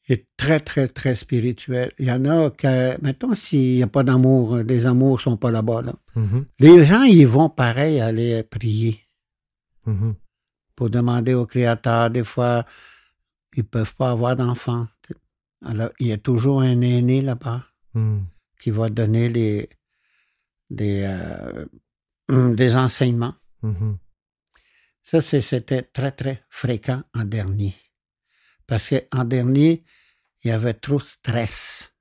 est 0.08 0.26
très, 0.36 0.60
très, 0.60 0.88
très 0.88 1.14
spirituel. 1.14 1.92
Il 1.98 2.06
y 2.06 2.12
en 2.12 2.24
a 2.26 2.50
que, 2.50 3.00
mettons, 3.02 3.34
s'il 3.34 3.76
n'y 3.76 3.82
a 3.82 3.86
pas 3.88 4.04
d'amour, 4.04 4.58
les 4.58 4.86
amours 4.86 5.20
sont 5.20 5.36
pas 5.36 5.50
là-bas, 5.50 5.82
là. 5.82 5.94
Mhm. 6.14 6.46
Les 6.60 6.84
gens, 6.84 7.02
ils 7.02 7.26
vont 7.26 7.50
pareil 7.50 8.00
aller 8.00 8.42
prier 8.44 9.00
Mhm. 9.84 10.14
pour 10.76 10.90
demander 10.90 11.34
au 11.34 11.44
Créateur. 11.46 12.10
Des 12.10 12.24
fois, 12.24 12.64
ils 13.56 13.64
peuvent 13.64 13.94
pas 13.96 14.10
avoir 14.10 14.36
d'enfants. 14.36 14.86
Alors, 15.64 15.90
il 15.98 16.06
y 16.08 16.12
a 16.12 16.18
toujours 16.18 16.60
un 16.60 16.80
aîné 16.80 17.20
là-bas 17.22 17.64
Mhm. 17.94 18.26
Qui 18.60 18.70
va 18.70 18.88
donner 18.88 19.28
les, 19.28 19.68
des, 20.70 21.02
euh, 21.04 21.66
des 22.54 22.76
enseignements. 22.76 23.34
Mhm. 23.62 23.98
Ça, 25.02 25.20
c'était 25.20 25.82
très, 25.82 26.10
très 26.10 26.44
fréquent 26.50 27.02
en 27.14 27.24
dernier. 27.24 27.76
Parce 28.66 28.90
qu'en 28.90 29.24
dernier, 29.24 29.84
il 30.42 30.48
y 30.48 30.50
avait 30.50 30.74
trop 30.74 30.98
de 30.98 31.04
stress 31.04 31.92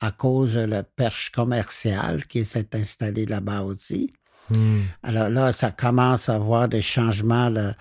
à 0.00 0.10
cause 0.10 0.54
de 0.54 0.60
la 0.60 0.82
perche 0.82 1.30
commerciale 1.30 2.26
qui 2.26 2.44
s'est 2.44 2.74
installée 2.74 3.26
là-bas 3.26 3.62
aussi. 3.62 4.12
Mhm. 4.50 4.84
Alors 5.02 5.28
là, 5.28 5.52
ça 5.52 5.70
commence 5.70 6.28
à 6.28 6.36
avoir 6.36 6.68
des 6.68 6.82
changements, 6.82 7.48
là, 7.50 7.74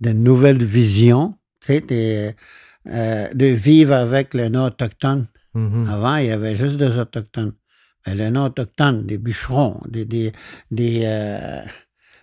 de 0.00 0.10
nouvelles 0.10 0.64
visions, 0.64 1.36
tu 1.60 1.66
sais, 1.66 1.80
des, 1.80 2.34
euh, 2.86 3.32
de 3.34 3.46
vivre 3.46 3.94
avec 3.94 4.34
le 4.34 4.48
non 4.48 4.70
Mhm. 5.54 5.88
Avant, 5.88 6.16
il 6.16 6.26
y 6.26 6.30
avait 6.30 6.54
juste 6.54 6.76
des 6.76 6.98
autochtones. 6.98 7.54
Mais 8.06 8.14
les 8.14 8.30
non 8.30 8.46
autochtones, 8.46 9.06
des 9.06 9.18
bûcherons, 9.18 9.80
des, 9.88 10.04
des, 10.04 10.32
des 10.70 11.02
euh, 11.04 11.62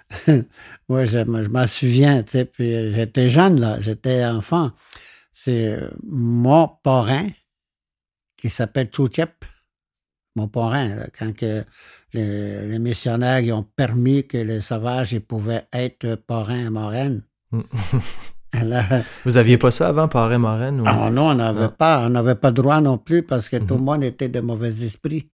moi, 0.90 1.06
je, 1.06 1.20
je 1.20 1.50
m'en 1.50 1.68
souviens, 1.68 2.24
tu 2.24 2.32
sais, 2.32 2.46
puis 2.46 2.74
euh, 2.74 2.94
j'étais 2.94 3.30
jeune, 3.30 3.60
là, 3.60 3.80
j'étais 3.82 4.26
enfant. 4.26 4.72
C'est 5.34 5.68
euh, 5.68 5.90
mon 6.04 6.68
parrain, 6.68 7.28
qui 8.38 8.50
s'appelle 8.50 8.88
Tchoutiep, 8.88 9.46
mon 10.36 10.48
parrain, 10.48 10.96
là, 10.96 11.08
quand 11.18 11.34
que 11.36 11.64
les, 12.14 12.68
les 12.68 12.80
missionnaires 12.80 13.40
ils 13.40 13.54
ont 13.54 13.64
permis 13.64 14.28
que 14.28 14.38
les 14.38 14.62
sauvages 14.62 15.14
ils 15.14 15.22
pouvaient 15.22 15.66
être 15.74 16.16
parrains 16.16 16.68
à 16.68 16.70
Moraine. 16.70 17.24
Vous 19.26 19.38
aviez 19.38 19.58
pas 19.58 19.72
ça 19.72 19.88
avant, 19.90 20.08
parrain 20.08 20.38
Moraine? 20.38 20.82
ou- 20.82 20.86
ah 20.88 21.10
non, 21.12 21.30
on 21.30 21.36
n'avait 21.36 21.70
pas, 21.70 22.06
on 22.06 22.10
n'avait 22.10 22.36
pas 22.36 22.52
droit 22.52 22.82
non 22.82 22.98
plus 22.98 23.24
parce 23.24 23.50
que 23.50 23.58
tout 23.58 23.74
le 23.76 23.80
Mhm. 23.80 23.86
monde 23.86 24.04
était 24.04 24.30
de 24.30 24.40
mauvais 24.42 24.84
esprits. 24.84 25.30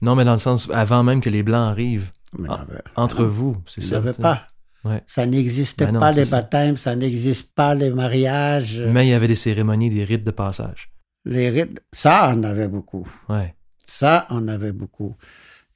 Non, 0.00 0.14
mais 0.16 0.24
dans 0.24 0.32
le 0.32 0.38
sens, 0.38 0.68
avant 0.72 1.02
même 1.02 1.20
que 1.20 1.30
les 1.30 1.42
Blancs 1.42 1.70
arrivent, 1.70 2.10
Mais 2.38 2.48
Ah, 2.50 2.64
entre 2.96 3.22
non, 3.24 3.28
vous, 3.28 3.56
c'est 3.66 3.82
ça. 3.82 4.00
pas. 4.20 4.46
Ouais. 4.84 5.02
Ça 5.06 5.26
n'existait 5.26 5.84
Ben 5.86 6.00
pas 6.00 6.12
les 6.12 6.24
ça. 6.24 6.36
baptêmes, 6.40 6.78
ça 6.78 6.96
n'existe 6.96 7.52
pas 7.54 7.74
les 7.74 7.90
mariages, 7.90 8.80
Mais 8.88 9.06
il 9.06 9.10
y 9.10 9.12
avait 9.12 9.28
des 9.28 9.34
cérémonies, 9.34 9.90
des 9.90 10.02
rites 10.04 10.24
de 10.24 10.30
passage. 10.30 10.90
les 11.26 11.50
rites. 11.50 11.80
Ça, 11.92 12.32
on 12.34 12.42
avait 12.42 12.68
beaucoup. 12.68 13.04
Ouais. 13.28 13.54
Ça, 13.76 14.26
on 14.30 14.48
avait 14.48 14.72
beaucoup. 14.72 15.14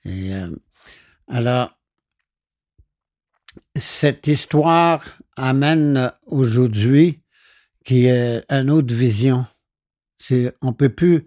Et, 0.07 0.35
euh, 0.35 0.49
alors, 1.31 1.71
cette 3.77 4.27
histoire 4.27 5.05
amène 5.37 6.11
aujourd'hui 6.27 7.23
qui 7.85 8.07
est 8.07 8.45
une 8.51 8.71
autre 8.71 8.95
vision. 8.95 9.45
C'est, 10.17 10.55
on 10.63 10.73
peut 10.73 10.89
plus 10.89 11.27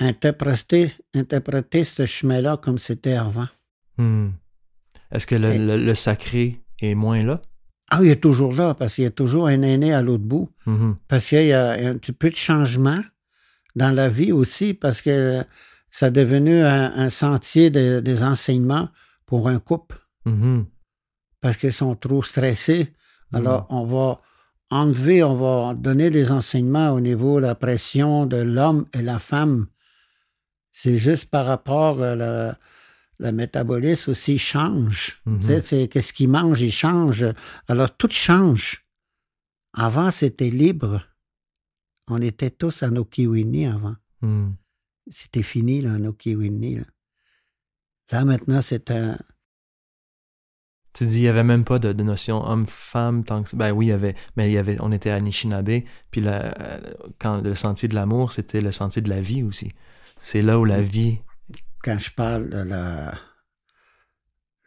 interpréter, 0.00 0.92
interpréter 1.14 1.84
ce 1.84 2.06
chemin-là 2.06 2.56
comme 2.56 2.78
c'était 2.78 3.14
avant. 3.14 3.48
Hmm. 3.96 4.30
Est-ce 5.10 5.26
que 5.26 5.34
le, 5.34 5.52
Et- 5.52 5.58
le- 5.58 5.76
le 5.84 5.94
sacré 5.94 6.60
est 6.80 6.94
moins 6.94 7.22
là? 7.24 7.42
Ah, 7.90 8.00
il 8.02 8.10
est 8.10 8.20
toujours 8.22 8.52
là 8.52 8.74
parce 8.74 8.94
qu'il 8.94 9.04
y 9.04 9.06
a 9.06 9.10
toujours 9.10 9.46
un 9.48 9.62
aîné 9.62 9.92
à 9.94 10.02
l'autre 10.02 10.22
bout. 10.24 10.50
Mhm. 10.66 10.96
Parce 11.08 11.26
qu'il 11.28 11.46
y 11.46 11.52
a 11.54 11.70
un 11.70 11.94
petit 11.94 12.12
peu 12.12 12.28
de 12.28 12.36
changement 12.36 13.00
dans 13.74 13.92
la 13.92 14.10
vie 14.10 14.30
aussi, 14.30 14.74
parce 14.74 15.00
que 15.00 15.42
ça 15.90 16.08
est 16.08 16.10
devenu 16.10 16.60
un, 16.62 16.92
un 16.94 17.08
sentier 17.10 17.70
de- 17.70 18.00
des 18.00 18.22
enseignements 18.22 18.90
pour 19.24 19.48
un 19.48 19.58
couple, 19.58 19.96
Mhm. 20.26 20.66
parce 21.40 21.56
qu'ils 21.56 21.72
sont 21.72 21.94
trop 21.96 22.22
stressés. 22.22 22.92
Alors, 23.32 23.66
on 23.70 23.84
va 23.84 24.20
enlever, 24.70 25.22
on 25.22 25.34
va 25.36 25.74
donner 25.74 26.10
les 26.10 26.30
enseignements 26.32 26.90
au 26.92 27.00
niveau 27.00 27.40
de 27.40 27.46
la 27.46 27.54
pression 27.54 28.26
de 28.26 28.36
l'homme 28.36 28.86
et 28.94 29.02
la 29.02 29.18
femme. 29.18 29.66
C'est 30.72 30.98
juste 30.98 31.26
par 31.30 31.46
rapport 31.46 32.02
à 32.02 32.14
la- 32.14 32.56
le 33.18 33.32
métabolisme 33.32 34.12
aussi 34.12 34.38
change. 34.38 35.20
Tu 35.40 35.46
sais, 35.46 35.60
c'est 35.60 35.88
qu'est-ce 35.88 36.12
qu'il 36.12 36.28
mange, 36.30 36.60
il 36.60 36.70
change. 36.72 37.24
Alors, 37.66 37.96
tout 37.96 38.08
change. 38.10 38.84
Avant, 39.72 40.10
c'était 40.10 40.50
libre. 40.50 41.02
On 42.08 42.20
était 42.22 42.50
tous 42.50 42.82
à 42.82 42.90
nos 42.90 43.04
kiwini 43.04 43.66
avant. 43.66 43.96
Hmm. 44.22 44.50
C'était 45.10 45.42
fini, 45.42 45.80
là, 45.82 45.98
nos 45.98 46.12
kiwini. 46.12 46.76
Là. 46.76 46.84
là, 48.12 48.24
maintenant, 48.24 48.60
c'est 48.62 48.90
un... 48.90 49.18
Tu 50.98 51.04
dis, 51.04 51.18
il 51.18 51.22
n'y 51.22 51.28
avait 51.28 51.44
même 51.44 51.64
pas 51.64 51.78
de, 51.78 51.92
de 51.92 52.02
notion 52.02 52.44
homme-femme 52.44 53.22
tant 53.22 53.44
que. 53.44 53.54
Ben 53.54 53.70
oui, 53.70 53.86
il 53.86 53.88
y 53.90 53.92
avait, 53.92 54.16
mais 54.36 54.50
il 54.50 54.52
y 54.52 54.58
avait, 54.58 54.78
on 54.80 54.90
était 54.90 55.10
à 55.10 55.14
Anishinaabe, 55.14 55.82
puis 56.10 56.20
la- 56.20 56.60
euh, 56.60 56.80
quand 57.20 57.40
le 57.40 57.54
sentier 57.54 57.86
de 57.88 57.94
l'amour, 57.94 58.32
c'était 58.32 58.60
le 58.60 58.72
sentier 58.72 59.00
de 59.00 59.08
la 59.08 59.20
vie 59.20 59.44
aussi. 59.44 59.72
C'est 60.20 60.42
là 60.42 60.58
où 60.58 60.64
la 60.64 60.82
vie. 60.82 61.18
Quand 61.84 62.00
je 62.00 62.10
parle 62.10 62.50
de 62.50 62.58
la, 62.58 63.12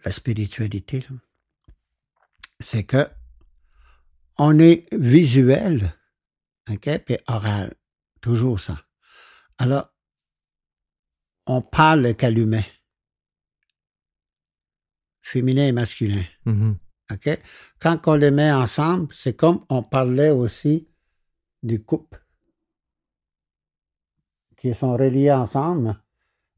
la 0.05 0.11
spiritualité, 0.13 1.05
c'est 2.61 2.85
que 2.85 3.09
on 4.37 4.57
est 4.57 4.85
visuel, 4.93 5.93
OK, 6.69 6.89
puis 7.05 7.17
oral. 7.27 7.73
Toujours 8.21 8.61
ça. 8.61 8.77
Alors, 9.57 9.89
on 11.45 11.61
parle 11.61 12.03
le 12.03 12.13
calumet. 12.13 12.65
Féminin 15.31 15.67
et 15.67 15.71
masculin. 15.71 16.23
Mhm. 16.45 16.77
OK? 17.11 17.39
Quand 17.79 18.07
on 18.07 18.15
les 18.15 18.31
met 18.31 18.51
ensemble, 18.51 19.07
c'est 19.13 19.35
comme 19.35 19.65
on 19.69 19.81
parlait 19.81 20.29
aussi 20.29 20.89
du 21.63 21.81
couple 21.83 22.21
qui 24.57 24.73
sont 24.73 24.93
reliés 24.97 25.31
ensemble. 25.31 25.95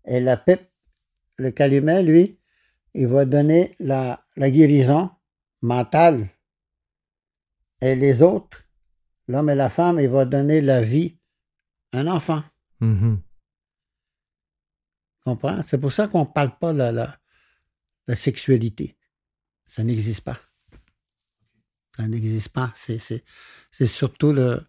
Et 0.06 0.20
la 0.20 0.38
pipe, 0.38 0.68
le 1.38 1.52
calumet, 1.52 2.02
lui, 2.02 2.40
il 2.96 3.08
va 3.08 3.26
donner 3.26 3.76
la, 3.80 4.26
la 4.36 4.50
guérison 4.50 5.12
mentale. 5.62 6.30
Et 7.80 7.96
les 7.96 8.22
autres, 8.22 8.64
l'homme 9.28 9.52
et 9.52 9.56
la 9.56 9.70
femme, 9.70 10.00
il 10.00 10.10
va 10.10 10.26
donner 10.26 10.62
la 10.62 10.82
vie 10.82 11.20
à 11.92 12.00
un 12.00 12.08
enfant. 12.08 12.42
Mhm. 12.80 13.22
Comprends? 15.24 15.62
C'est 15.62 15.78
pour 15.78 15.92
ça 15.92 16.08
qu'on 16.08 16.22
ne 16.22 16.34
parle 16.34 16.58
pas 16.58 16.74
de 16.74 16.80
la, 16.80 17.16
la, 18.08 18.16
sexualité. 18.16 18.98
Ça 19.66 19.84
n'existe 19.84 20.22
pas. 20.22 20.40
Ça 21.96 22.08
n'existe 22.08 22.50
pas. 22.50 22.74
C'est, 22.76 23.24
surtout 23.88 24.34
le. 24.34 24.62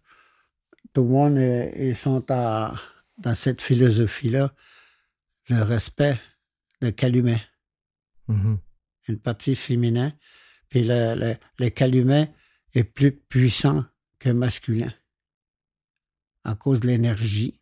Tout 0.93 1.03
le 1.03 1.09
monde, 1.09 1.37
ils 1.77 1.95
sont 1.95 2.25
à- 2.31 2.73
dans 3.17 3.35
cette 3.35 3.61
philosophie-là. 3.61 4.53
Le 5.49 5.61
respect, 5.61 6.19
le 6.81 6.91
calumet, 6.91 7.41
Mhm. 8.27 8.59
une 9.09 9.19
partie 9.19 9.55
féminin. 9.55 10.13
Puis 10.69 10.83
le, 10.83 11.15
le, 11.15 11.35
le 11.59 11.69
calumet 11.69 12.33
est 12.73 12.83
plus 12.83 13.11
puissant 13.15 13.85
que 14.19 14.29
masculin. 14.29 14.93
À 16.43 16.55
cause 16.55 16.79
de 16.79 16.87
l'énergie. 16.87 17.59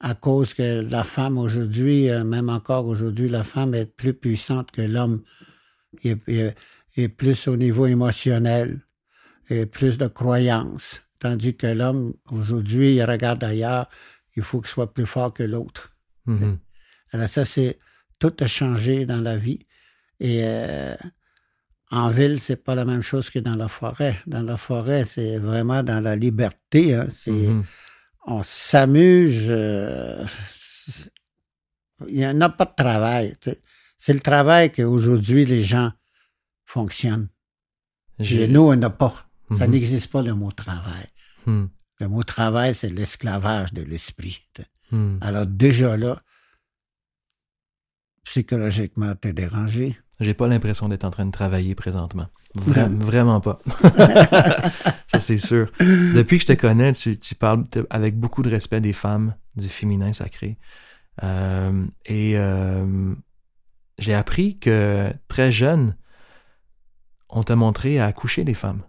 À 0.00 0.14
cause 0.14 0.52
que 0.54 0.80
la 0.90 1.04
femme 1.04 1.38
aujourd'hui, 1.38 2.10
euh, 2.10 2.22
même 2.22 2.48
encore 2.50 2.86
aujourd'hui, 2.86 3.28
la 3.28 3.44
femme 3.44 3.74
est 3.74 3.86
plus 3.86 4.12
puissante 4.14 4.70
que 4.70 4.82
l'homme. 4.82 5.22
Il 6.02 6.10
est, 6.12 6.18
il 6.28 6.38
est- 6.40 6.54
il 6.96 7.04
est 7.04 7.08
plus 7.08 7.48
au 7.48 7.56
niveau 7.56 7.86
émotionnel 7.86 8.80
et 9.48 9.64
plus 9.66 9.96
de 9.96 10.06
croyances. 10.06 11.02
Tandis 11.18 11.56
que 11.56 11.66
l'homme, 11.66 12.12
aujourd'hui, 12.30 12.96
il 12.96 13.04
regarde 13.04 13.42
ailleurs, 13.42 13.88
il 14.36 14.42
faut 14.42 14.60
qu'il 14.60 14.68
soit 14.70 14.92
plus 14.92 15.06
fort 15.06 15.32
que 15.32 15.42
l'autre. 15.42 15.94
Mhm. 16.26 16.58
Alors 17.12 17.28
ça, 17.28 17.44
c'est 17.46 17.78
tout 18.18 18.34
a 18.40 18.46
changé 18.46 19.06
dans 19.06 19.20
la 19.22 19.36
vie. 19.38 19.60
Et 20.20 20.40
euh, 20.44 20.94
en 21.90 22.10
ville, 22.10 22.38
c'est 22.38 22.62
pas 22.62 22.74
la 22.74 22.84
même 22.84 23.02
chose 23.02 23.30
que 23.30 23.38
dans 23.38 23.56
la 23.56 23.68
forêt. 23.68 24.16
Dans 24.26 24.42
la 24.42 24.56
forêt, 24.58 25.04
c'est 25.06 25.38
vraiment 25.38 25.82
dans 25.82 26.02
la 26.02 26.16
liberté. 26.16 26.94
hein. 26.94 27.06
C'est 27.10 27.30
Mhm. 27.30 27.64
On 28.26 28.42
s'amuse. 28.42 29.46
euh, 29.48 30.24
il 32.08 32.16
n'y 32.16 32.26
en 32.26 32.40
a 32.42 32.48
pas 32.50 32.64
de 32.66 32.74
travail. 32.76 33.36
C'est 33.98 34.12
le 34.12 34.20
travail 34.20 34.70
qu'aujourd'hui 34.70 35.44
les 35.46 35.64
gens 35.64 35.90
fonctionnent. 36.64 37.28
Et 38.18 38.46
nous, 38.48 38.62
on 38.62 38.76
n'a 38.76 38.90
pas. 38.90 39.14
Ça 39.52 39.66
Mhm. 39.66 39.72
n'existe 39.72 40.10
pas 40.10 40.22
le 40.22 40.34
mot 40.34 40.50
travail. 40.52 41.06
Hmm. 41.46 41.66
Le 42.00 42.08
mot 42.08 42.22
travail, 42.24 42.74
c'est 42.74 42.88
l'esclavage 42.90 43.72
de 43.72 43.82
l'esprit. 43.82 44.40
Hmm. 44.90 45.18
Alors 45.20 45.46
déjà 45.46 45.96
là, 45.96 46.20
psychologiquement, 48.24 49.14
t'es 49.14 49.32
dérangé. 49.32 49.96
J'ai 50.20 50.34
pas 50.34 50.48
l'impression 50.48 50.88
d'être 50.88 51.04
en 51.04 51.10
train 51.10 51.26
de 51.26 51.30
travailler 51.30 51.74
présentement. 51.74 52.26
Vra- 52.56 52.88
Vraiment 52.98 53.40
pas. 53.40 53.60
ça 55.18 55.26
c'est 55.26 55.38
sûr. 55.38 55.70
Depuis 55.80 56.38
que 56.38 56.42
je 56.42 56.46
te 56.54 56.60
connais, 56.60 56.92
tu, 56.92 57.18
tu 57.18 57.34
parles 57.34 57.64
avec 57.90 58.18
beaucoup 58.18 58.42
de 58.42 58.48
respect 58.48 58.80
des 58.80 58.92
femmes, 58.92 59.34
du 59.56 59.68
féminin 59.68 60.12
sacré. 60.12 60.58
Euh, 61.22 61.86
et 62.04 62.36
euh, 62.36 63.14
j'ai 63.98 64.14
appris 64.14 64.58
que 64.58 65.12
très 65.28 65.50
jeune, 65.50 65.96
on 67.28 67.42
t'a 67.42 67.56
montré 67.56 67.98
à 67.98 68.06
accoucher 68.06 68.44
les 68.44 68.54
femmes. 68.54 68.82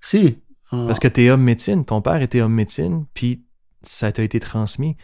Si. 0.00 0.38
Parce 0.70 0.98
que 0.98 1.06
t'es 1.06 1.30
homme 1.30 1.42
médecine, 1.42 1.84
ton 1.84 2.02
père 2.02 2.20
était 2.20 2.40
homme 2.40 2.54
médecine, 2.54 3.06
puis 3.14 3.44
ça 3.82 4.10
t'a 4.10 4.24
été 4.24 4.40
transmis. 4.40 4.96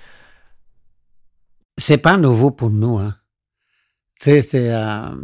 C'est 1.78 1.98
pas 1.98 2.16
nouveau 2.16 2.50
pour 2.50 2.70
nous, 2.70 2.98
hein. 2.98 3.14
Tu 4.18 4.24
sais, 4.24 4.42
c'est. 4.42 4.74
Euh, 4.74 5.14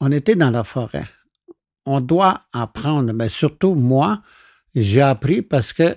on 0.00 0.10
était 0.10 0.34
dans 0.34 0.50
la 0.50 0.64
forêt. 0.64 1.04
On 1.86 2.00
doit 2.00 2.42
apprendre, 2.52 3.12
mais 3.12 3.28
surtout 3.28 3.74
moi, 3.74 4.22
j'ai 4.74 5.02
appris 5.02 5.42
parce 5.42 5.72
que 5.72 5.96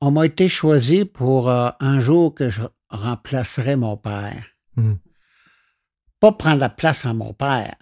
on 0.00 0.10
m'a 0.10 0.26
été 0.26 0.48
choisi 0.48 1.04
pour 1.04 1.48
euh, 1.48 1.70
un 1.80 2.00
jour 2.00 2.34
que 2.34 2.50
je 2.50 2.62
remplacerai 2.90 3.76
mon 3.76 3.96
père. 3.96 4.44
Hmm. 4.76 4.94
Pas 6.20 6.32
prendre 6.32 6.60
la 6.60 6.68
place 6.68 7.06
à 7.06 7.14
mon 7.14 7.32
père. 7.32 7.76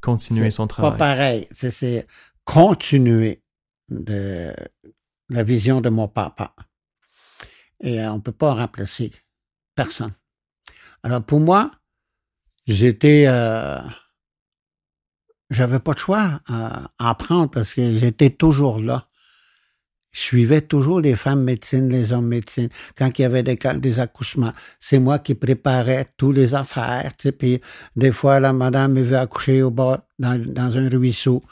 Continuer 0.00 0.50
son 0.50 0.66
travail. 0.66 0.92
Pas 0.92 0.96
pareil. 0.96 1.48
C'est 1.52 2.06
continuer 2.44 3.42
de 3.88 4.52
la 5.30 5.42
vision 5.42 5.80
de 5.80 5.88
mon 5.88 6.08
papa. 6.08 6.54
Et 7.80 8.00
euh, 8.00 8.12
on 8.12 8.16
ne 8.16 8.20
peut 8.20 8.32
pas 8.32 8.54
remplacer 8.54 9.12
personne. 9.74 10.12
Alors 11.02 11.22
pour 11.22 11.40
moi, 11.40 11.70
j'étais, 12.66 13.26
euh, 13.26 13.80
j'avais 15.50 15.78
pas 15.78 15.92
de 15.92 15.98
choix 15.98 16.40
à, 16.48 16.90
apprendre 16.98 17.50
parce 17.50 17.74
que 17.74 17.96
j'étais 17.98 18.30
toujours 18.30 18.80
là. 18.80 19.06
Je 20.12 20.20
suivais 20.20 20.60
toujours 20.60 21.00
les 21.00 21.16
femmes 21.16 21.42
médecines, 21.42 21.88
les 21.88 22.12
hommes 22.12 22.28
médecines. 22.28 22.68
Quand 22.96 23.18
il 23.18 23.22
y 23.22 23.24
avait 23.24 23.42
des, 23.42 23.58
des 23.78 23.98
accouchements, 23.98 24.52
c'est 24.78 25.00
moi 25.00 25.18
qui 25.18 25.34
préparais 25.34 26.06
toutes 26.16 26.36
les 26.36 26.54
affaires. 26.54 27.10
Tu 27.18 27.22
sais, 27.28 27.32
puis 27.32 27.60
des 27.96 28.12
fois, 28.12 28.38
la 28.38 28.52
madame 28.52 28.92
me 28.92 29.02
veut 29.02 29.18
accoucher 29.18 29.62
au 29.62 29.70
dans, 29.72 29.98
dans 30.18 30.78
un 30.78 30.88
ruisseau. 30.88 31.42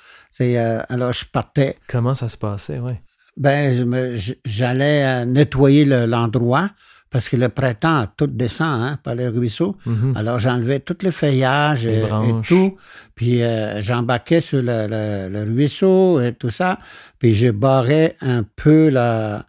Euh, 0.40 0.82
alors, 0.88 1.12
je 1.12 1.24
partais. 1.24 1.76
Comment 1.88 2.14
ça 2.14 2.28
se 2.28 2.36
passait, 2.36 2.78
oui? 2.78 2.92
Ben, 3.36 4.16
j'allais 4.44 5.04
euh, 5.04 5.24
nettoyer 5.24 5.84
l'endroit 5.84 6.70
parce 7.12 7.28
que 7.28 7.36
le 7.36 7.50
printemps, 7.50 8.06
tout 8.16 8.26
descend 8.26 8.82
hein, 8.82 8.98
par 9.02 9.14
les 9.14 9.28
ruisseaux. 9.28 9.76
Mhm. 9.84 10.16
Alors, 10.16 10.38
j'enlevais 10.40 10.80
tous 10.80 10.96
les 11.02 11.12
feuillages 11.12 11.84
et, 11.84 12.02
tout. 12.48 12.76
Puis, 13.14 13.42
euh, 13.42 13.82
j'embarquais 13.82 14.40
sur 14.40 14.62
le, 14.62 15.44
ruisseau 15.44 16.22
et 16.22 16.32
tout 16.32 16.48
ça. 16.48 16.78
Puis, 17.18 17.34
je 17.34 17.50
barrais 17.50 18.16
un 18.22 18.44
peu 18.56 18.88
la, 18.88 19.44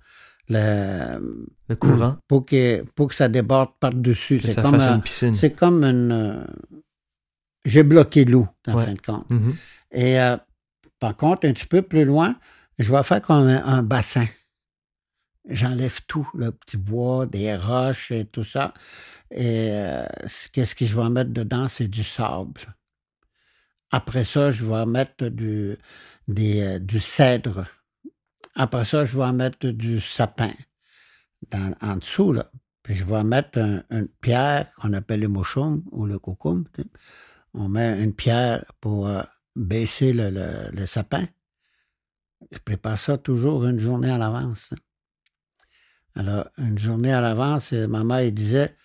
le 0.50 1.76
courant. 1.76 2.18
Pour 2.28 2.46
que, 2.46 2.84
pour 2.96 3.08
que 3.08 3.16
ça 3.16 3.30
déborde 3.30 3.70
par-dessus. 3.80 4.42
C'est 4.44 4.62
comme, 4.62 4.76
une 4.76 5.02
piscine. 5.02 5.34
C'est 5.34 5.52
comme 5.52 5.84
une... 5.86 6.12
Euh, 6.12 6.44
j'ai 7.66 7.84
bloqué 7.84 8.26
l'eau, 8.26 8.46
en 8.68 8.78
fin 8.78 8.94
de 8.94 9.00
compte. 9.00 9.30
Mhm. 9.30 9.54
Et 9.94 10.20
euh, 10.20 10.36
par 11.00 11.16
contre, 11.16 11.48
un 11.48 11.54
petit 11.54 11.66
peu 11.66 11.82
plus 11.82 12.04
loin, 12.04 12.36
je 12.78 12.92
vais 12.92 13.04
faire 13.04 13.22
comme 13.22 13.48
un 13.48 13.84
bassin 13.84 14.26
j'enlève 15.50 16.00
tout, 16.08 16.28
le 16.34 16.52
petit 16.52 16.78
bois, 16.78 17.26
des 17.26 17.56
roches 17.56 18.12
et 18.12 18.26
tout 18.26 18.44
ça. 18.44 18.74
Et 19.32 19.70
euh, 19.72 20.06
qu'est-ce 20.52 20.76
que 20.76 20.86
je 20.86 20.96
vais 20.96 21.10
mettre 21.10 21.32
dedans? 21.32 21.68
C'est 21.68 21.88
du 21.88 22.04
sable. 22.04 22.62
Après 23.92 24.24
ça, 24.24 24.52
je 24.52 24.66
vais 24.66 24.86
mettre 24.86 25.28
du, 25.28 25.78
euh, 26.30 27.00
cèdre. 27.00 27.68
Après 28.56 28.86
ça, 28.86 29.06
je 29.06 29.18
vais 29.18 29.32
mettre 29.32 29.68
du 29.68 30.00
sapin 30.00 30.52
en 31.82 31.98
dessous. 31.98 32.36
Puis 32.84 32.96
je 32.96 33.04
vais 33.04 33.24
mettre 33.24 33.60
une 33.90 34.08
pierre 34.22 34.68
qu'on 34.76 34.94
appelle 34.94 35.22
le 35.22 35.28
mouchoum 35.28 35.84
ou 35.92 36.06
le 36.06 36.20
coucoum. 36.20 36.66
On 37.54 37.70
met 37.70 38.04
une 38.04 38.14
pierre 38.14 38.66
pour 38.82 39.08
euh, 39.08 39.22
baisser 39.56 40.12
le, 40.14 40.30
le, 40.30 40.72
le, 40.72 40.86
sapin. 40.86 41.26
Je 42.52 42.58
prépare 42.60 42.98
ça 42.98 43.18
toujours 43.18 43.66
une 43.66 43.80
journée 43.80 44.10
à 44.10 44.18
l'avance. 44.18 44.74
Alors, 46.16 46.48
une 46.58 46.78
journée 46.78 47.12
à 47.12 47.22
l'avance, 47.22 47.72
maman, 47.72 48.18
elle 48.18 48.34
disait, 48.34 48.76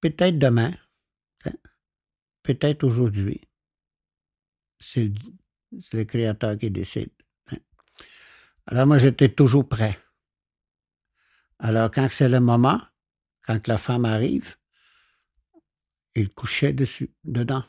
peut-être 0.00 0.38
demain, 0.38 0.72
peut-être 2.42 2.84
aujourd'hui. 2.84 3.40
C'est 4.78 5.12
le 5.92 6.04
Créateur 6.04 6.56
qui 6.56 6.70
décide. 6.70 7.10
Alors, 8.66 8.86
moi, 8.86 8.98
j'étais 8.98 9.28
toujours 9.28 9.68
prêt. 9.68 9.98
Alors, 11.58 11.90
quand 11.90 12.08
c'est 12.10 12.28
le 12.28 12.40
moment, 12.40 12.80
quand 13.42 13.66
la 13.68 13.78
femme 13.78 14.04
arrive, 14.04 14.56
il 16.14 16.30
couchait 16.30 16.72
dessus, 16.72 17.10
dedans. 17.24 17.62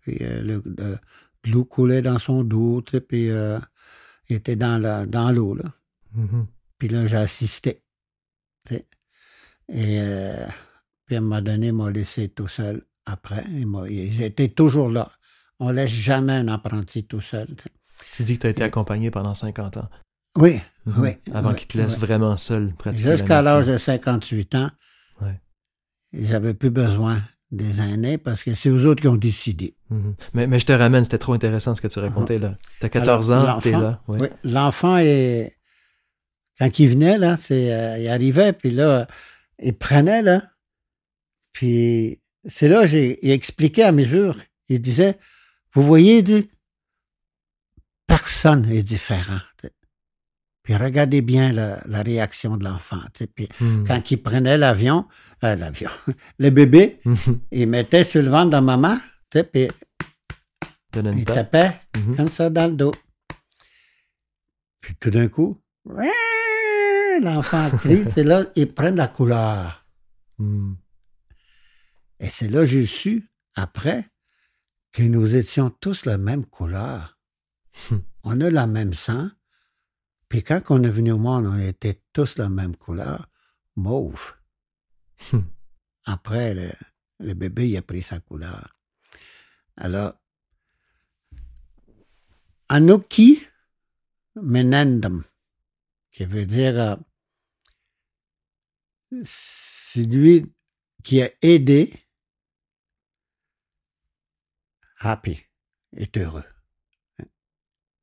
Puis 0.00 0.18
euh, 0.20 0.42
le, 0.42 0.98
l'eau 1.44 1.64
coulait 1.64 2.02
dans 2.02 2.18
son 2.18 2.44
dos, 2.44 2.82
puis 2.82 3.30
euh, 3.30 3.58
il 4.28 4.36
était 4.36 4.56
dans, 4.56 4.78
l'eau. 5.34 5.56
Mm-hmm. 6.16 6.46
Puis 6.80 6.88
là, 6.88 7.06
j'ai 7.06 7.16
assisté. 7.16 7.82
Et 8.70 8.80
euh, 10.00 10.46
puis 11.04 11.14
à 11.14 11.18
un 11.18 11.20
moment 11.20 11.42
donné, 11.42 11.68
ils 11.68 11.72
m'ont 11.72 11.86
laissé 11.86 12.30
tout 12.30 12.48
seul 12.48 12.82
après. 13.04 13.44
Ils, 13.50 14.22
étaient 14.22 14.48
toujours 14.48 14.88
là. 14.88 15.12
On 15.60 15.70
laisse 15.70 15.90
jamais 15.90 16.32
un 16.32 16.48
apprenti 16.48 17.04
tout 17.04 17.20
seul. 17.20 17.46
Tu 18.12 18.22
dis 18.24 18.36
que 18.36 18.40
tu 18.40 18.46
as 18.46 18.50
été 18.50 18.62
accompagné 18.64 19.10
pendant 19.10 19.34
50 19.34 19.76
ans. 19.76 19.88
Oui, 20.38 20.58
mhm. 20.86 20.94
oui. 20.96 21.10
Avant 21.34 21.52
qu'ils 21.52 21.68
te 21.68 21.76
laissent 21.76 21.98
vraiment 21.98 22.36
seul, 22.38 22.72
pratiquement. 22.74 23.12
Jusqu'à 23.12 23.42
l'âge 23.42 23.66
de 23.66 23.76
58 23.76 24.54
ans, 24.54 24.70
j'avais 26.14 26.54
plus 26.54 26.70
besoin 26.70 27.20
des 27.52 27.80
aînés 27.80 28.16
parce 28.16 28.42
que 28.42 28.54
c'est 28.54 28.70
eux 28.70 28.86
autres 28.86 29.02
qui 29.02 29.08
ont 29.08 29.16
décidé. 29.16 29.76
Mhm. 29.90 30.14
mais, 30.32 30.46
mais, 30.46 30.58
je 30.58 30.66
te 30.66 30.72
ramène, 30.72 31.04
c'était 31.04 31.18
trop 31.18 31.34
intéressant 31.34 31.74
ce 31.74 31.82
que 31.82 31.88
tu 31.88 31.98
racontais 31.98 32.38
là. 32.38 32.54
Tu 32.80 32.86
as 32.86 32.88
14 32.88 33.32
ans, 33.32 33.60
tu 33.60 33.68
es 33.68 33.72
là. 33.72 34.00
Oui, 34.08 34.28
l'enfant 34.44 34.96
est 34.96 35.59
quand 36.60 36.78
il 36.78 36.90
venait, 36.90 37.16
là, 37.16 37.38
c'est, 37.38 37.72
euh, 37.72 37.98
il 37.98 38.08
arrivait, 38.08 38.52
puis 38.52 38.70
là, 38.70 39.06
il 39.58 39.74
prenait, 39.74 40.20
là, 40.20 40.42
puis 41.54 42.20
c'est 42.44 42.68
là 42.68 42.84
j'ai 42.86 43.18
il 43.26 43.30
expliqué 43.30 43.82
à 43.82 43.92
mesure. 43.92 44.36
Il 44.68 44.78
disait, 44.82 45.18
vous 45.72 45.86
voyez, 45.86 46.20
dit, 46.22 46.50
personne 48.06 48.70
est 48.70 48.82
différent. 48.82 49.40
Puis 50.62 50.76
regardez 50.76 51.22
bien 51.22 51.50
la, 51.54 52.02
réaction 52.02 52.58
de 52.58 52.64
l'enfant. 52.64 53.00
Puis 53.34 53.48
hmm. 53.58 53.84
quand 53.86 54.10
il 54.10 54.22
prenait 54.22 54.58
l'avion, 54.58 55.08
euh, 55.44 55.56
l'avion, 55.56 55.88
le 56.38 56.50
bébé, 56.50 57.00
il 57.52 57.68
mettait 57.68 58.04
sur 58.04 58.22
le 58.22 58.28
ventre 58.28 58.50
de 58.50 58.58
maman, 58.58 58.98
puis 59.30 59.68
il 60.92 61.24
tapait 61.24 61.80
mm-hmm. 61.94 62.16
comme 62.16 62.28
ça 62.28 62.50
dans 62.50 62.66
le 62.66 62.74
dos. 62.74 62.92
Puis 64.82 64.94
tout 65.00 65.10
d'un 65.10 65.28
coup, 65.28 65.58
l'enfant 67.20 67.70
crie, 67.70 68.04
c'est 68.10 68.24
là, 68.24 68.44
ils 68.56 68.72
prennent 68.72 68.96
la 68.96 69.08
couleur. 69.08 69.84
Hmm. 70.38 70.74
Et 72.18 72.26
c'est 72.26 72.48
là 72.48 72.60
que 72.60 72.66
j'ai 72.66 72.86
su, 72.86 73.30
après, 73.54 74.06
que 74.92 75.02
nous 75.02 75.36
étions 75.36 75.70
tous 75.70 76.04
la 76.04 76.18
même 76.18 76.46
couleur. 76.46 77.18
Hmm. 77.90 77.98
On 78.24 78.40
a 78.40 78.50
la 78.50 78.66
même 78.66 78.94
sang. 78.94 79.30
Puis 80.28 80.42
quand 80.42 80.60
on 80.70 80.82
est 80.82 80.90
venu 80.90 81.12
au 81.12 81.18
monde, 81.18 81.46
on 81.46 81.58
était 81.58 82.02
tous 82.12 82.38
la 82.38 82.48
même 82.48 82.76
couleur, 82.76 83.28
mauve. 83.76 84.34
Hmm. 85.32 85.40
Après, 86.04 86.54
le, 87.18 87.34
bébé, 87.34 87.68
il 87.68 87.76
a 87.76 87.82
pris 87.82 88.02
sa 88.02 88.20
couleur. 88.20 88.76
Alors, 89.76 90.14
Anuki 92.68 93.42
Menendum, 94.36 95.24
qui 96.12 96.24
veut 96.24 96.46
dire 96.46 96.78
euh, 96.78 96.96
c'est 99.24 100.02
lui 100.02 100.42
qui 101.02 101.22
a 101.22 101.30
aidé 101.42 101.92
Happy 104.98 105.42
est 105.96 106.16
heureux. 106.18 106.44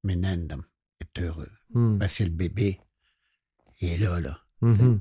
Menendum 0.04 0.64
est 1.00 1.22
heureux. 1.22 1.52
Hmm. 1.74 2.00
Parce 2.00 2.18
que 2.18 2.24
le 2.24 2.32
bébé 2.32 2.80
est 3.82 3.98
là, 3.98 4.20
là. 4.20 4.40
Mm-hmm. 4.62 5.00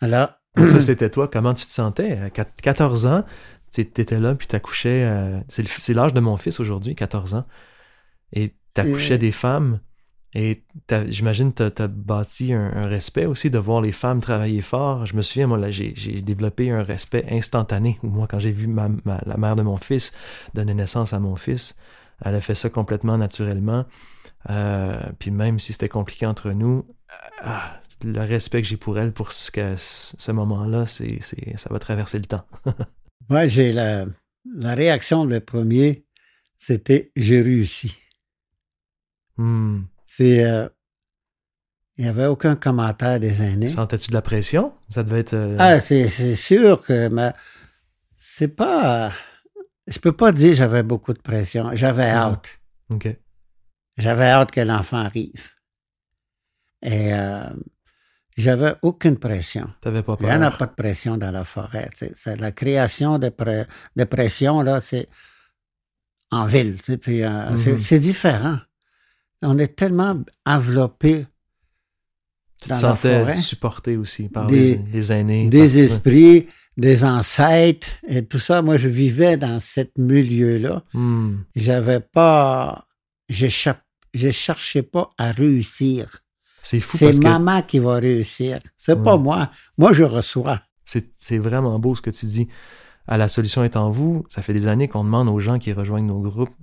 Alors. 0.00 0.30
ça, 0.56 0.80
c'était 0.80 1.10
toi. 1.10 1.28
Comment 1.28 1.52
tu 1.52 1.66
te 1.66 1.70
sentais? 1.70 2.18
À 2.18 2.30
14 2.30 3.06
ans, 3.06 3.24
tu 3.72 3.80
étais 3.80 4.20
là, 4.20 4.34
puis 4.34 4.46
tu 4.46 4.54
accouchais. 4.56 5.04
Euh, 5.04 5.40
c'est 5.48 5.94
l'âge 5.94 6.14
de 6.14 6.20
mon 6.20 6.36
fils 6.36 6.60
aujourd'hui, 6.60 6.94
14 6.94 7.34
ans. 7.34 7.46
Et 8.32 8.54
tu 8.74 8.80
accouchais 8.80 9.18
des 9.18 9.32
femmes 9.32 9.80
et 10.34 10.64
j'imagine 11.06 11.52
que 11.52 11.68
tu 11.68 11.82
as, 11.82 11.86
bâti 11.86 12.52
un, 12.52 12.86
respect 12.86 13.26
aussi 13.26 13.50
de 13.50 13.58
voir 13.58 13.80
les 13.80 13.92
femmes 13.92 14.20
travailler 14.20 14.62
fort. 14.62 15.06
Je 15.06 15.14
me 15.14 15.22
souviens, 15.22 15.46
moi, 15.46 15.58
là, 15.58 15.70
j'ai 15.70 15.92
développé 16.22 16.70
un 16.70 16.82
respect 16.82 17.24
instantané. 17.30 17.98
Moi, 18.02 18.26
quand 18.28 18.40
j'ai 18.40 18.50
vu 18.50 18.66
ma, 18.66 18.88
la 19.04 19.36
mère 19.36 19.54
de 19.54 19.62
mon 19.62 19.76
fils 19.76 20.12
donner 20.52 20.74
naissance 20.74 21.12
à 21.12 21.20
mon 21.20 21.36
fils, 21.36 21.76
elle 22.24 22.34
a 22.34 22.40
fait 22.40 22.56
ça 22.56 22.68
complètement 22.68 23.16
naturellement. 23.16 23.86
Euh, 24.50 25.00
puis 25.20 25.30
même 25.30 25.60
si 25.60 25.72
c'était 25.72 25.88
compliqué 25.88 26.26
entre 26.26 26.50
nous, 26.50 26.84
ah, 27.40 27.80
le 28.02 28.20
respect 28.20 28.60
que 28.60 28.68
j'ai 28.68 28.76
pour 28.76 28.98
elle 28.98 29.12
pour 29.12 29.30
ce, 29.30 29.52
que, 29.52 29.74
ce 29.76 30.32
moment-là, 30.32 30.84
c'est, 30.84 31.18
c'est, 31.20 31.56
ça 31.56 31.70
va 31.70 31.78
traverser 31.78 32.18
le 32.18 32.26
temps. 32.26 32.44
Moi, 33.30 33.46
j'ai 33.46 33.72
la, 33.72 34.04
la 34.52 34.74
réaction, 34.74 35.24
le 35.24 35.40
premier, 35.40 36.04
c'était 36.58 37.12
j'ai 37.14 37.40
réussi. 37.40 37.96
Hmm. 39.36 39.82
C'est. 40.16 40.44
euh, 40.44 40.68
il 41.96 42.04
n'y 42.04 42.10
avait 42.10 42.26
aucun 42.26 42.56
commentaire 42.56 43.20
des 43.20 43.42
aînés. 43.42 43.68
Sentais-tu 43.68 44.08
de 44.08 44.14
la 44.14 44.22
pression? 44.22 44.74
Ça 44.88 45.02
devait 45.04 45.20
être. 45.20 45.34
euh, 45.34 45.56
Ah, 45.60 45.80
c'est, 45.80 46.08
c'est 46.08 46.34
sûr 46.34 46.82
que 46.82 47.08
mais 47.08 47.32
c'est 48.16 48.48
pas. 48.48 49.12
Je 49.86 49.98
peux 49.98 50.12
pas 50.12 50.32
dire 50.32 50.50
que 50.50 50.56
j'avais 50.56 50.82
beaucoup 50.82 51.12
de 51.12 51.20
pression. 51.20 51.70
J'avais 51.74 52.10
Non. 52.12 52.32
hâte. 52.32 52.60
OK. 52.90 53.08
J'avais 53.96 54.24
hâte 54.26 54.50
que 54.50 54.60
l'enfant 54.60 54.96
arrive. 54.96 55.50
Et 56.82 57.14
euh, 57.14 57.44
j'avais 58.36 58.74
aucune 58.82 59.18
pression. 59.18 59.72
T'avais 59.80 60.02
pas 60.02 60.16
Il 60.20 60.26
n'y 60.26 60.32
en 60.32 60.42
a 60.42 60.50
pas 60.50 60.66
de 60.66 60.74
pression 60.74 61.16
dans 61.16 61.30
la 61.30 61.44
forêt. 61.44 61.90
C'est 61.94 62.36
la 62.40 62.50
création 62.50 63.18
de, 63.18 63.28
pre- 63.28 63.66
de 63.94 64.04
pression, 64.04 64.62
là, 64.62 64.80
c'est 64.80 65.08
en 66.32 66.44
ville. 66.46 66.76
Puis, 67.00 67.22
euh, 67.22 67.50
Mhm. 67.50 67.58
c'est, 67.58 67.78
c'est 67.78 67.98
différent. 68.00 68.58
On 69.44 69.58
est 69.58 69.76
tellement 69.76 70.16
enveloppé 70.46 71.26
Tu 72.60 72.64
te 72.64 72.68
dans 72.70 72.74
la 72.74 72.80
sentais 72.80 73.20
forêt. 73.20 73.36
supporté 73.36 73.96
aussi 73.96 74.28
par 74.28 74.46
Des- 74.46 74.80
les, 74.92 75.12
aînés. 75.12 75.48
des 75.48 75.68
par- 75.68 75.76
esprits, 75.78 76.46
des 76.76 77.04
ancêtres 77.04 77.88
et 78.08 78.24
tout 78.24 78.38
ça. 78.38 78.62
Moi, 78.62 78.76
je 78.78 78.88
vivais 78.88 79.36
dans 79.36 79.60
ce 79.60 79.80
milieu-là. 79.98 80.82
Hmm. 80.94 81.36
J'avais 81.54 82.00
pas, 82.00 82.86
je, 83.28 83.46
je 84.14 84.30
cherchais 84.30 84.82
pas 84.82 85.08
à 85.18 85.30
réussir. 85.32 86.20
C'est 86.62 86.80
fou 86.80 86.96
C'est 86.96 87.10
que 87.10 87.22
maman 87.22 87.60
qui 87.62 87.78
va 87.78 87.96
réussir. 87.96 88.60
C'est 88.78 89.02
pas 89.02 89.18
moi. 89.18 89.50
Moi, 89.76 89.92
je 89.92 90.04
reçois. 90.04 90.62
c'est 90.86 91.10
c'est 91.18 91.38
vraiment 91.38 91.78
beau 91.78 91.94
ce 91.94 92.00
que 92.02 92.10
tu 92.10 92.24
dis. 92.26 92.48
À 93.06 93.18
la 93.18 93.28
solution 93.28 93.62
est 93.64 93.76
en 93.76 93.90
vous. 93.90 94.24
Ça 94.30 94.40
fait 94.40 94.54
des 94.54 94.66
années 94.66 94.88
qu'on 94.88 95.04
demande 95.04 95.28
aux 95.28 95.38
gens 95.40 95.58
qui 95.58 95.74
rejoignent 95.74 96.06
nos 96.06 96.20
groupes 96.22 96.54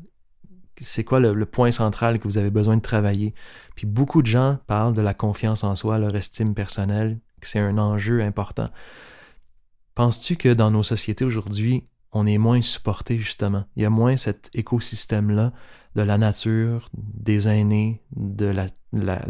c'est 0.82 1.04
quoi 1.04 1.20
le, 1.20 1.46
point 1.46 1.72
central 1.72 2.20
que 2.20 2.28
vous 2.28 2.38
avez 2.38 2.50
besoin 2.50 2.78
de 2.78 2.82
travailler? 2.82 3.34
Puis 3.76 3.88
beaucoup 3.88 4.22
de 4.22 4.28
gens 4.28 4.60
parlent 4.68 4.94
de 4.94 5.02
la 5.02 5.14
confiance 5.14 5.64
en 5.64 5.76
soi, 5.76 6.00
leur 6.00 6.16
estime 6.16 6.54
personnelle, 6.54 7.20
que 7.40 7.48
c'est 7.48 7.60
un 7.60 7.78
enjeu 7.78 8.22
important. 8.22 8.70
Penses-tu 9.96 10.36
que 10.36 10.54
dans 10.54 10.72
nos 10.72 10.84
sociétés 10.84 11.26
aujourd'hui, 11.26 11.86
on 12.12 12.26
est 12.26 12.38
moins 12.38 12.62
supporté 12.62 13.18
justement? 13.18 13.66
Il 13.76 13.84
y 13.84 13.86
a 13.86 13.90
moins 13.90 14.18
cet 14.18 14.50
écosystème-là 14.54 15.54
de 15.96 16.02
la 16.02 16.18
nature, 16.18 16.90
des 16.94 17.48
aînés, 17.48 18.02
de 18.16 18.46
la, 18.46 18.68
la, 18.94 19.22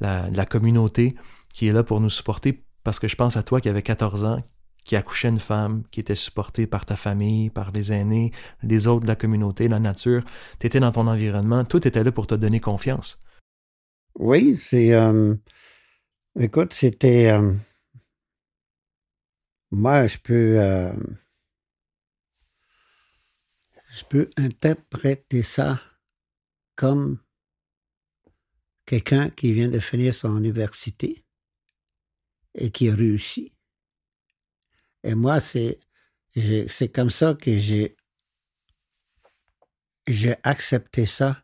la, 0.00 0.30
la 0.30 0.46
communauté 0.46 1.16
qui 1.52 1.66
est 1.66 1.72
là 1.72 1.82
pour 1.82 2.00
nous 2.00 2.10
supporter? 2.10 2.64
Parce 2.84 2.98
que 2.98 3.08
je 3.08 3.16
pense 3.16 3.36
à 3.36 3.42
toi 3.42 3.60
qui 3.60 3.68
avait 3.68 3.82
14 3.82 4.24
ans, 4.24 4.42
qui 4.88 4.96
accouchait 4.96 5.28
une 5.28 5.38
femme, 5.38 5.82
qui 5.90 6.00
était 6.00 6.14
supportée 6.14 6.66
par 6.66 6.86
ta 6.86 6.96
famille, 6.96 7.50
par 7.50 7.72
les 7.72 7.92
aînés, 7.92 8.32
les 8.62 8.86
autres 8.86 9.02
de 9.02 9.06
la 9.08 9.16
communauté, 9.16 9.68
la 9.68 9.80
nature. 9.80 10.24
Tu 10.58 10.66
étais 10.66 10.80
dans 10.80 10.92
ton 10.92 11.06
environnement, 11.06 11.66
tout 11.66 11.86
était 11.86 12.02
là 12.02 12.10
pour 12.10 12.26
te 12.26 12.34
donner 12.34 12.58
confiance. 12.58 13.18
Oui, 14.14 14.56
c'est. 14.56 14.94
euh, 14.94 15.34
écoute, 16.40 16.72
c'était. 16.72 17.32
euh, 17.32 17.52
moi, 19.70 20.06
je 20.06 20.16
peux. 20.18 20.58
euh, 20.58 20.92
je 23.90 24.04
peux 24.08 24.30
interpréter 24.38 25.42
ça 25.42 25.82
comme 26.76 27.18
quelqu'un 28.86 29.28
qui 29.28 29.52
vient 29.52 29.68
de 29.68 29.80
finir 29.80 30.14
son 30.14 30.38
université 30.38 31.26
et 32.54 32.70
qui 32.70 32.90
réussit. 32.90 33.52
Et 35.04 35.14
moi, 35.14 35.40
c'est. 35.40 35.80
C'est 36.68 36.88
comme 36.92 37.10
ça 37.10 37.34
que 37.34 37.56
j'ai. 37.58 37.96
J'ai 40.06 40.36
accepté 40.42 41.04
ça 41.06 41.42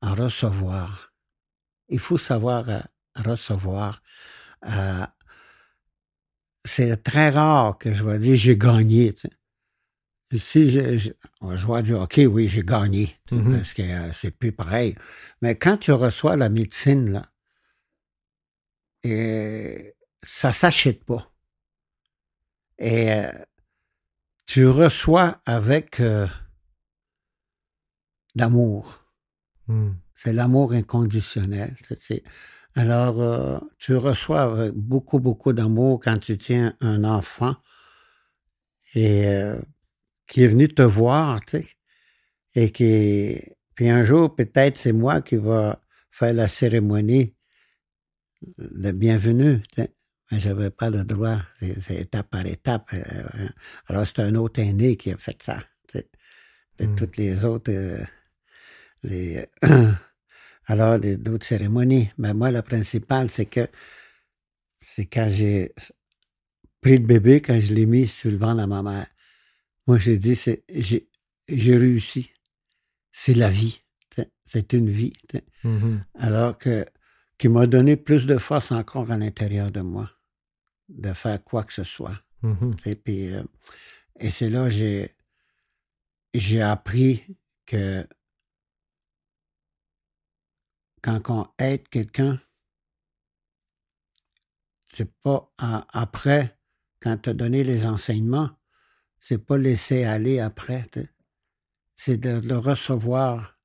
à 0.00 0.14
recevoir. 0.14 1.12
Il 1.88 1.98
faut 1.98 2.18
savoir 2.18 2.68
euh, 2.68 2.80
recevoir. 3.16 4.02
Euh, 4.68 5.06
c'est 6.64 7.02
très 7.02 7.30
rare 7.30 7.78
que 7.78 7.94
je 7.94 8.04
vais 8.04 8.18
dire 8.18 8.36
j'ai 8.36 8.56
gagné. 8.58 9.14
Si 10.36 10.70
je, 10.70 10.98
je, 10.98 11.10
je 11.42 11.66
vais 11.66 11.82
dire 11.82 12.00
OK, 12.00 12.20
oui, 12.28 12.48
j'ai 12.48 12.62
gagné, 12.64 13.16
Mhm. 13.30 13.56
parce 13.56 13.74
que 13.74 13.82
euh, 13.82 14.12
c'est 14.12 14.32
plus 14.32 14.52
pareil. 14.52 14.94
Mais 15.40 15.56
quand 15.56 15.76
tu 15.78 15.92
reçois 15.92 16.36
la 16.36 16.48
médecine, 16.48 17.10
là, 17.12 17.22
et 19.04 19.94
ça 20.22 20.50
s'achète 20.52 21.04
pas. 21.04 21.32
Et 22.78 23.12
euh, 23.12 23.30
tu 24.46 24.66
reçois 24.66 25.40
avec 25.46 26.00
euh, 26.00 26.26
d'amour. 28.34 29.00
Hmm. 29.66 29.92
C'est 30.14 30.32
l'amour 30.32 30.72
inconditionnel. 30.72 31.76
C'est- 31.96 32.22
Alors, 32.74 33.20
euh, 33.20 33.58
tu 33.78 33.94
reçois 33.96 34.42
avec 34.42 34.72
beaucoup, 34.74 35.18
beaucoup 35.18 35.52
d'amour 35.52 36.00
quand 36.02 36.18
tu 36.18 36.36
tiens 36.38 36.74
un 36.80 37.04
enfant 37.04 37.56
et 38.94 39.26
euh, 39.26 39.58
qui 40.26 40.42
est 40.42 40.48
venu 40.48 40.68
te 40.68 40.82
voir, 40.82 41.40
tu 41.44 41.62
sais, 41.62 41.66
et 42.54 42.72
qui... 42.72 43.40
Puis 43.74 43.88
un 43.90 44.04
jour, 44.04 44.34
peut-être, 44.34 44.78
c'est 44.78 44.92
moi 44.92 45.20
qui 45.20 45.36
va 45.36 45.80
faire 46.10 46.32
la 46.32 46.48
cérémonie 46.48 47.34
de 48.58 48.92
bienvenue. 48.92 49.62
tu 49.72 49.82
sais. 49.82 49.95
Mais 50.30 50.40
j'avais 50.40 50.70
pas 50.70 50.90
le 50.90 51.04
droit. 51.04 51.38
C'est 51.80 51.96
étape 52.00 52.30
par 52.30 52.46
étape. 52.46 52.90
Euh, 52.92 53.02
euh, 53.36 53.48
Alors, 53.86 54.06
c'est 54.06 54.20
un 54.20 54.34
autre 54.34 54.60
aîné 54.60 54.96
qui 54.96 55.12
a 55.12 55.16
fait 55.16 55.40
ça. 55.42 55.58
De 56.78 56.86
Mm. 56.86 56.94
toutes 56.96 57.16
les 57.16 57.44
autres... 57.44 57.72
euh, 57.72 58.04
les, 59.02 59.46
alors, 60.66 60.98
les- 60.98 61.16
d'autres 61.16 61.46
cérémonies. 61.46 62.10
Mais 62.18 62.34
moi, 62.34 62.50
le 62.50 62.60
principal, 62.62 63.30
c'est 63.30 63.46
que 63.46 63.66
c'est 64.80 65.06
quand 65.06 65.28
j'ai 65.30 65.72
pris 66.80 66.98
le 66.98 67.06
bébé, 67.06 67.40
quand 67.40 67.60
je 67.60 67.72
l'ai 67.72 67.86
mis 67.86 68.06
sur 68.06 68.30
le 68.30 68.36
ventre 68.36 68.60
de 68.62 68.66
ma 68.66 68.82
mère. 68.82 69.06
Moi, 69.86 69.98
j'ai 69.98 70.18
dit, 70.18 70.34
j'ai, 70.68 71.08
réussi. 71.76 72.30
C'est 73.12 73.34
la 73.34 73.48
vie. 73.48 73.80
C'est 74.44 74.72
une 74.72 74.90
vie. 74.90 75.12
Mhm. 75.64 76.04
Alors 76.18 76.58
que, 76.58 76.84
qui 77.38 77.48
m'a 77.48 77.66
donné 77.66 77.96
plus 77.96 78.26
de 78.26 78.38
force 78.38 78.70
encore 78.72 79.10
à 79.10 79.18
l'intérieur 79.18 79.70
de 79.70 79.80
moi 79.80 80.10
de 80.88 81.12
faire 81.12 81.42
quoi 81.42 81.64
que 81.64 81.72
ce 81.72 81.84
soit. 81.84 82.20
Mhm. 82.42 82.74
Puis, 83.04 83.34
euh, 83.34 83.42
et 84.18 84.30
c'est 84.30 84.50
là 84.50 84.68
que 84.68 85.08
j'ai, 86.34 86.62
appris 86.62 87.36
que 87.64 88.06
quand 91.02 91.30
on 91.30 91.46
aide 91.58 91.88
quelqu'un, 91.88 92.40
c'est 94.86 95.12
pas 95.22 95.52
à- 95.58 95.86
après, 95.92 96.58
quand 97.00 97.18
tu 97.18 97.30
as 97.30 97.34
donné 97.34 97.64
les 97.64 97.86
enseignements, 97.86 98.50
c'est 99.18 99.44
pas 99.44 99.58
laisser 99.58 100.04
aller 100.04 100.40
après. 100.40 100.84
C'est 101.96 102.18
de 102.18 102.40
le 102.46 102.58
recevoir. 102.58 103.58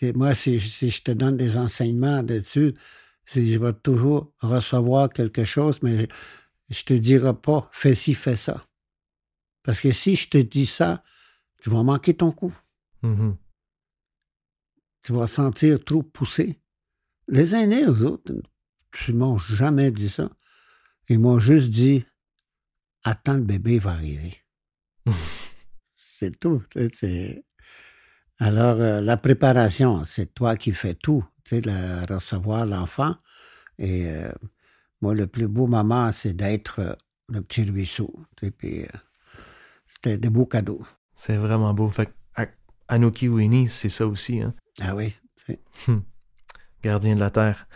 Et 0.00 0.12
moi, 0.12 0.34
si, 0.34 0.60
si 0.60 0.90
je 0.90 1.02
te 1.02 1.10
donne 1.10 1.36
des 1.36 1.56
enseignements 1.56 2.22
dessus, 2.22 2.74
je 3.26 3.58
vais 3.58 3.72
toujours 3.72 4.32
recevoir 4.40 5.10
quelque 5.10 5.44
chose, 5.44 5.78
mais 5.82 6.00
je, 6.00 6.06
je 6.70 6.84
te 6.84 6.94
dirai 6.94 7.34
pas, 7.34 7.68
fais 7.72 7.94
ci, 7.94 8.14
fais 8.14 8.36
ça. 8.36 8.64
Parce 9.62 9.80
que 9.80 9.92
si 9.92 10.16
je 10.16 10.28
te 10.28 10.38
dis 10.38 10.66
ça, 10.66 11.02
tu 11.60 11.70
vas 11.70 11.82
manquer 11.82 12.14
ton 12.14 12.32
coup. 12.32 12.54
Mhm. 13.02 13.38
tu 15.02 15.14
vas 15.14 15.26
sentir 15.26 15.82
trop 15.82 16.02
poussé. 16.02 16.60
Les 17.28 17.54
aînés, 17.54 17.84
eux 17.84 18.04
autres, 18.04 18.34
ils 19.08 19.14
m'ont 19.14 19.38
jamais 19.38 19.90
dit 19.90 20.10
ça. 20.10 20.30
Ils 21.08 21.18
m'ont 21.18 21.40
juste 21.40 21.70
dit 21.70 22.04
Attends, 23.04 23.34
le 23.34 23.44
bébé 23.44 23.78
va 23.78 23.92
arriver. 23.92 24.36
c'est 25.96 26.38
tout. 26.38 26.62
tu 26.70 27.42
Alors, 28.38 28.80
euh, 28.80 29.00
la 29.00 29.16
préparation, 29.16 30.04
c'est 30.04 30.34
toi 30.34 30.56
qui 30.56 30.72
fais 30.72 30.94
tout. 30.94 31.24
Tu 31.50 31.56
sais, 31.56 31.62
la- 31.62 32.06
recevoir 32.06 32.64
l'enfant. 32.64 33.16
Et 33.76 34.06
euh, 34.08 34.30
moi, 35.00 35.16
le 35.16 35.26
plus 35.26 35.48
beau 35.48 35.66
moment, 35.66 36.12
c'est 36.12 36.32
d'être 36.32 36.78
euh, 36.78 36.94
le 37.28 37.42
petit 37.42 37.64
ruisseau. 37.64 38.14
tu 38.36 38.46
sais, 38.46 38.50
puis, 38.52 38.82
euh, 38.84 38.86
C'était 39.88 40.16
des 40.16 40.30
beaux 40.30 40.46
cadeaux. 40.46 40.86
C'est 41.16 41.38
vraiment 41.38 41.74
beau. 41.74 41.90
Fait 41.90 42.14
Anoki 42.86 43.28
Winnie, 43.28 43.68
c'est 43.68 43.88
ça 43.88 44.06
aussi, 44.06 44.40
hein? 44.40 44.54
Ah 44.80 44.94
oui. 44.94 45.12
sais. 45.34 45.60
Gardien 46.84 47.16
de 47.16 47.20
la 47.20 47.30
Terre. 47.30 47.66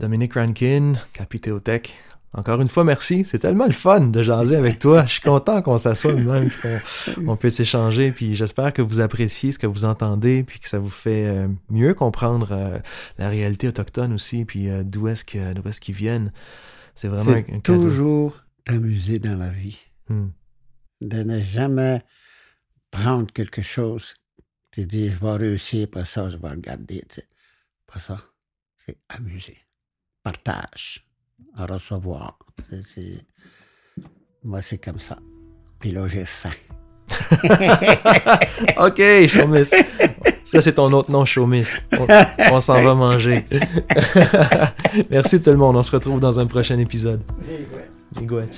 Dominique 0.00 0.34
Rankin, 0.34 0.94
Capithéotech, 1.12 1.94
Encore 2.36 2.60
une 2.60 2.68
fois, 2.68 2.82
merci. 2.82 3.24
C'est 3.24 3.38
tellement 3.38 3.66
le 3.66 3.72
fun 3.72 4.00
de 4.00 4.22
jaser 4.22 4.56
avec 4.56 4.80
toi. 4.80 5.04
Je 5.06 5.12
suis 5.12 5.20
content 5.20 5.62
qu'on 5.62 5.78
s'assoie 5.78 6.14
même, 6.14 6.50
qu'on 6.50 7.28
on 7.28 7.36
puisse 7.36 7.60
échanger. 7.60 8.10
Puis 8.10 8.34
j'espère 8.34 8.72
que 8.72 8.82
vous 8.82 9.00
appréciez 9.00 9.52
ce 9.52 9.58
que 9.58 9.68
vous 9.68 9.84
entendez, 9.84 10.42
puis 10.42 10.58
que 10.58 10.68
ça 10.68 10.80
vous 10.80 10.90
fait 10.90 11.26
euh, 11.26 11.46
mieux 11.70 11.94
comprendre 11.94 12.48
euh, 12.50 12.78
la 13.18 13.28
réalité 13.28 13.68
autochtone 13.68 14.12
aussi, 14.12 14.44
puis 14.44 14.68
euh, 14.68 14.82
d'où 14.82 15.06
est-ce 15.06 15.24
qu'ils 15.24 15.94
viennent. 15.94 16.32
C'est 16.96 17.06
vraiment 17.06 17.30
un, 17.30 17.44
C'est 17.46 17.54
un 17.54 17.60
cadeau. 17.60 17.82
toujours 17.82 18.40
t'amuser 18.64 19.20
dans 19.20 19.36
la 19.36 19.50
vie. 19.50 19.78
Hmm. 20.08 20.28
De 21.00 21.22
ne 21.22 21.38
jamais 21.38 22.02
prendre 22.90 23.32
quelque 23.32 23.62
chose. 23.62 24.14
Tu 24.72 24.86
dis, 24.86 25.08
je 25.08 25.16
vais 25.16 25.36
réussir, 25.36 25.84
après 25.84 26.04
ça, 26.04 26.28
je 26.30 26.36
vais 26.36 26.48
regarder. 26.48 27.04
Pas 27.86 28.00
ça. 28.00 28.16
C'est 28.76 28.96
amuser. 29.08 29.58
Partage. 30.24 31.06
À 31.56 31.66
recevoir. 31.66 32.38
C'est- 32.82 33.24
Moi, 34.42 34.60
c'est 34.60 34.78
comme 34.78 34.98
ça. 35.00 35.18
Puis 35.78 35.90
là, 35.92 36.06
j'ai 36.08 36.24
faim. 36.24 36.50
OK, 38.78 39.02
Chaumis. 39.28 39.70
Ça, 40.44 40.60
c'est 40.60 40.74
ton 40.74 40.90
autre 40.92 41.10
nom. 41.10 41.24
On, 41.26 42.06
on 42.52 42.60
s'en 42.60 42.82
va 42.82 42.94
manger. 42.94 43.44
Merci 45.10 45.40
tout 45.40 45.50
le 45.50 45.56
monde. 45.56 45.76
On 45.76 45.82
se 45.82 45.90
retrouve 45.92 46.20
dans 46.20 46.38
un 46.38 46.46
prochain 46.46 46.78
épisode. 46.78 47.22
Miigwech. 48.18 48.48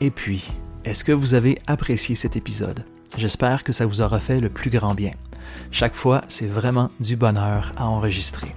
Et 0.00 0.10
puis, 0.10 0.52
est-ce 0.84 1.04
que 1.04 1.12
vous 1.12 1.34
avez 1.34 1.58
apprécié 1.66 2.14
cet 2.14 2.36
épisode? 2.36 2.84
J'espère 3.16 3.62
que 3.62 3.72
ça 3.72 3.86
vous 3.86 4.00
aura 4.00 4.20
fait 4.20 4.40
le 4.40 4.48
plus 4.48 4.70
grand 4.70 4.94
bien. 4.94 5.12
Chaque 5.70 5.94
fois, 5.94 6.22
c'est 6.28 6.46
vraiment 6.46 6.90
du 7.00 7.16
bonheur 7.16 7.72
à 7.76 7.86
enregistrer. 7.86 8.54